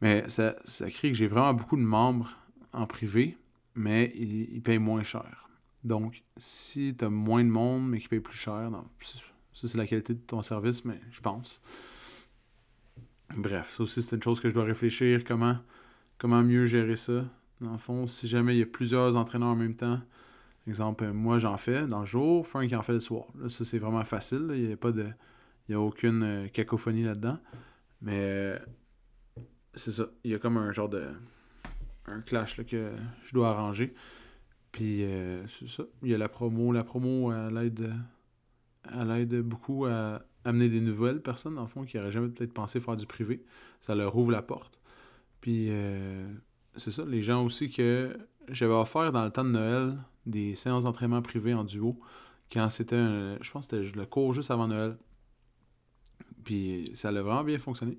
Mais 0.00 0.28
ça, 0.28 0.56
ça 0.64 0.90
crée 0.90 1.10
que 1.10 1.16
j'ai 1.16 1.26
vraiment 1.26 1.52
beaucoup 1.52 1.76
de 1.76 1.82
membres 1.82 2.30
en 2.72 2.86
privé, 2.86 3.36
mais 3.74 4.12
ils, 4.14 4.62
payent 4.62 4.78
moins 4.78 5.02
cher. 5.02 5.48
Donc, 5.84 6.22
si 6.36 6.94
tu 6.96 7.04
as 7.04 7.10
moins 7.10 7.44
de 7.44 7.48
monde, 7.48 7.88
mais 7.88 7.98
qui 7.98 8.08
payent 8.08 8.20
plus 8.20 8.36
cher, 8.36 8.70
ça, 9.00 9.68
c'est 9.68 9.76
la 9.76 9.86
qualité 9.86 10.14
de 10.14 10.20
ton 10.20 10.42
service, 10.42 10.84
mais 10.84 11.00
je 11.10 11.20
pense. 11.20 11.60
Bref, 13.36 13.74
ça 13.76 13.82
aussi, 13.82 14.02
c'est 14.02 14.16
une 14.16 14.22
chose 14.22 14.40
que 14.40 14.48
je 14.48 14.54
dois 14.54 14.64
réfléchir. 14.64 15.24
Comment, 15.24 15.58
comment 16.18 16.42
mieux 16.42 16.66
gérer 16.66 16.96
ça? 16.96 17.24
Dans 17.60 17.72
le 17.72 17.78
fond, 17.78 18.06
si 18.06 18.26
jamais 18.26 18.56
il 18.56 18.58
y 18.58 18.62
a 18.62 18.66
plusieurs 18.66 19.16
entraîneurs 19.16 19.50
en 19.50 19.56
même 19.56 19.76
temps, 19.76 20.00
exemple, 20.66 21.10
moi 21.12 21.38
j'en 21.38 21.56
fais 21.56 21.86
dans 21.86 22.00
le 22.00 22.06
jour, 22.06 22.46
Frank 22.46 22.72
en 22.72 22.82
fait 22.82 22.92
le 22.92 23.00
soir. 23.00 23.26
Là, 23.40 23.48
ça, 23.48 23.64
c'est 23.64 23.78
vraiment 23.78 24.04
facile. 24.04 24.50
Il 24.54 24.66
n'y 24.66 24.72
a 24.72 24.76
pas 24.76 24.92
de. 24.92 25.06
Il 25.68 25.72
y 25.72 25.74
a 25.74 25.80
aucune 25.80 26.22
euh, 26.22 26.48
cacophonie 26.48 27.04
là-dedans. 27.04 27.38
Mais 28.00 28.60
c'est 29.74 29.92
ça. 29.92 30.06
Il 30.24 30.32
y 30.32 30.34
a 30.34 30.38
comme 30.38 30.56
un 30.56 30.72
genre 30.72 30.88
de. 30.88 31.06
Un 32.06 32.20
clash 32.20 32.56
là, 32.56 32.64
que 32.64 32.92
je 33.24 33.32
dois 33.32 33.50
arranger. 33.50 33.94
Puis 34.72 35.04
euh, 35.04 35.46
c'est 35.48 35.68
ça. 35.68 35.84
Il 36.02 36.08
y 36.08 36.14
a 36.14 36.18
la 36.18 36.28
promo. 36.28 36.72
La 36.72 36.84
promo 36.84 37.30
à 37.30 37.50
l'aide 37.50 37.92
elle 38.90 39.10
aide 39.10 39.40
beaucoup 39.40 39.86
à 39.86 40.22
amener 40.44 40.68
des 40.68 40.80
nouvelles 40.80 41.20
personnes, 41.20 41.54
dans 41.54 41.62
le 41.62 41.68
fond, 41.68 41.84
qui 41.84 41.96
n'auraient 41.96 42.10
jamais 42.10 42.28
peut-être 42.28 42.52
pensé 42.52 42.80
faire 42.80 42.96
du 42.96 43.06
privé. 43.06 43.44
Ça 43.80 43.94
leur 43.94 44.16
ouvre 44.16 44.32
la 44.32 44.42
porte. 44.42 44.80
Puis, 45.40 45.68
euh, 45.70 46.26
c'est 46.76 46.90
ça, 46.90 47.04
les 47.04 47.22
gens 47.22 47.44
aussi 47.44 47.70
que 47.70 48.16
j'avais 48.48 48.72
offert 48.72 49.12
dans 49.12 49.24
le 49.24 49.30
temps 49.30 49.44
de 49.44 49.50
Noël 49.50 49.98
des 50.26 50.54
séances 50.56 50.84
d'entraînement 50.84 51.22
privé 51.22 51.54
en 51.54 51.64
duo, 51.64 51.98
quand 52.52 52.70
c'était, 52.70 52.96
je 52.96 53.50
pense 53.50 53.66
que 53.66 53.82
c'était 53.82 53.96
le 53.96 54.06
cours 54.06 54.32
juste 54.32 54.50
avant 54.50 54.68
Noël. 54.68 54.96
Puis, 56.44 56.90
ça 56.94 57.08
a 57.08 57.12
vraiment 57.12 57.44
bien 57.44 57.58
fonctionné. 57.58 57.98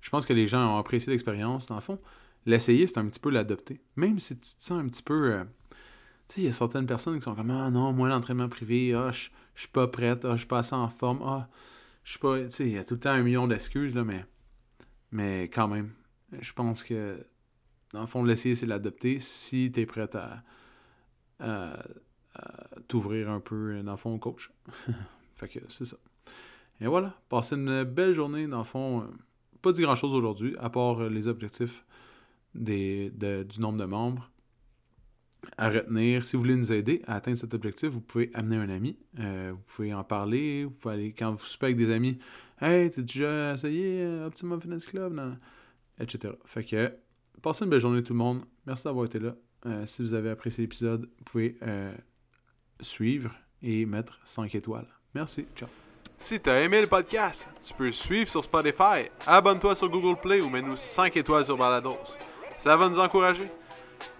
Je 0.00 0.10
pense 0.10 0.26
que 0.26 0.32
les 0.32 0.46
gens 0.46 0.74
ont 0.74 0.78
apprécié 0.78 1.10
l'expérience. 1.10 1.66
Dans 1.68 1.76
le 1.76 1.80
fond, 1.80 1.98
l'essayer, 2.46 2.86
c'est 2.86 2.98
un 2.98 3.08
petit 3.08 3.20
peu 3.20 3.30
l'adopter. 3.30 3.80
Même 3.96 4.18
si 4.18 4.36
tu 4.38 4.54
te 4.54 4.62
sens 4.64 4.82
un 4.82 4.88
petit 4.88 5.02
peu... 5.02 5.32
Euh, 5.32 5.44
tu 6.28 6.34
sais, 6.34 6.40
il 6.40 6.44
y 6.44 6.48
a 6.48 6.52
certaines 6.52 6.86
personnes 6.86 7.18
qui 7.18 7.24
sont 7.24 7.34
comme 7.34 7.50
Ah 7.50 7.70
non, 7.70 7.92
moi, 7.92 8.08
l'entraînement 8.08 8.48
privé, 8.48 8.94
ah, 8.94 9.10
je 9.10 9.28
suis 9.54 9.68
pas 9.68 9.86
prête, 9.86 10.24
ah, 10.24 10.32
je 10.32 10.38
suis 10.38 10.46
pas 10.46 10.58
assez 10.58 10.74
en 10.74 10.88
forme, 10.88 11.20
ah, 11.22 11.48
je 12.02 12.12
suis 12.12 12.18
pas. 12.18 12.40
Tu 12.44 12.50
sais, 12.50 12.66
il 12.66 12.72
y 12.72 12.78
a 12.78 12.84
tout 12.84 12.94
le 12.94 13.00
temps 13.00 13.10
un 13.10 13.22
million 13.22 13.46
d'excuses, 13.46 13.94
là, 13.94 14.04
mais. 14.04 14.24
Mais 15.10 15.44
quand 15.44 15.68
même, 15.68 15.92
je 16.40 16.52
pense 16.52 16.82
que, 16.82 17.24
dans 17.92 18.00
le 18.00 18.06
fond, 18.06 18.24
l'essayer, 18.24 18.54
c'est 18.54 18.66
l'adopter 18.66 19.20
si 19.20 19.70
tu 19.72 19.80
es 19.80 19.86
prête 19.86 20.16
à, 20.16 20.42
t'ouvrir 22.88 23.30
un 23.30 23.40
peu, 23.40 23.80
dans 23.82 23.92
le 23.92 23.96
fond, 23.96 24.14
au 24.14 24.18
coach. 24.18 24.50
fait 25.36 25.48
que 25.48 25.60
c'est 25.68 25.84
ça. 25.84 25.96
Et 26.80 26.86
voilà, 26.86 27.14
passez 27.28 27.54
une 27.54 27.84
belle 27.84 28.12
journée, 28.12 28.46
dans 28.46 28.58
le 28.58 28.64
fond. 28.64 29.02
Euh, 29.02 29.06
pas 29.62 29.72
dit 29.72 29.82
grand 29.82 29.94
chose 29.94 30.14
aujourd'hui, 30.14 30.56
à 30.58 30.70
part 30.70 31.04
les 31.04 31.28
objectifs 31.28 31.84
du 32.54 33.10
nombre 33.58 33.78
de 33.78 33.84
membres 33.84 34.30
à 35.56 35.70
retenir. 35.70 36.24
Si 36.24 36.36
vous 36.36 36.42
voulez 36.42 36.56
nous 36.56 36.72
aider 36.72 37.02
à 37.06 37.16
atteindre 37.16 37.38
cet 37.38 37.54
objectif, 37.54 37.90
vous 37.90 38.00
pouvez 38.00 38.30
amener 38.34 38.56
un 38.56 38.68
ami. 38.68 38.98
Euh, 39.18 39.52
vous 39.52 39.62
pouvez 39.66 39.94
en 39.94 40.04
parler. 40.04 40.64
Vous 40.64 40.70
pouvez 40.70 40.94
aller, 40.94 41.12
quand 41.12 41.32
vous 41.32 41.44
soupez 41.44 41.66
avec 41.66 41.76
des 41.76 41.90
amis, 41.90 42.18
Hey, 42.60 42.90
t'as 42.90 43.02
déjà 43.02 43.54
essayé 43.54 44.02
euh, 44.02 44.26
Optimum 44.26 44.60
Fitness 44.60 44.86
Club? 44.86 45.38
Etc. 45.98 46.32
Fait 46.44 46.64
que, 46.64 46.94
passez 47.42 47.64
une 47.64 47.70
belle 47.70 47.80
journée 47.80 48.02
tout 48.02 48.12
le 48.12 48.18
monde. 48.18 48.42
Merci 48.66 48.84
d'avoir 48.84 49.06
été 49.06 49.18
là. 49.18 49.34
Euh, 49.66 49.86
si 49.86 50.02
vous 50.02 50.14
avez 50.14 50.30
apprécié 50.30 50.62
l'épisode, 50.62 51.02
vous 51.18 51.24
pouvez 51.24 51.58
suivre 52.80 53.30
et 53.62 53.86
mettre 53.86 54.20
5 54.24 54.54
étoiles. 54.54 54.88
Merci. 55.14 55.46
Ciao. 55.56 55.68
Si 56.18 56.40
t'as 56.40 56.60
aimé 56.60 56.80
le 56.80 56.86
podcast, 56.86 57.48
tu 57.62 57.74
peux 57.74 57.90
suivre 57.90 58.28
sur 58.28 58.42
Spotify, 58.42 59.08
abonne-toi 59.26 59.74
sur 59.74 59.88
Google 59.88 60.20
Play 60.20 60.40
ou 60.40 60.48
mets-nous 60.48 60.76
5 60.76 61.16
étoiles 61.16 61.44
sur 61.44 61.56
Balados. 61.56 62.18
Ça 62.58 62.76
va 62.76 62.88
nous 62.88 62.98
encourager. 62.98 63.50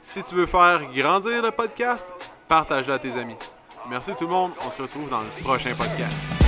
Si 0.00 0.22
tu 0.22 0.34
veux 0.34 0.46
faire 0.46 0.82
grandir 0.94 1.42
le 1.42 1.50
podcast, 1.50 2.12
partage-le 2.48 2.94
à 2.94 2.98
tes 2.98 3.12
amis. 3.16 3.36
Merci 3.88 4.12
tout 4.16 4.24
le 4.26 4.32
monde. 4.32 4.52
On 4.66 4.70
se 4.70 4.80
retrouve 4.82 5.08
dans 5.10 5.20
le 5.20 5.42
prochain 5.42 5.74
podcast. 5.74 6.43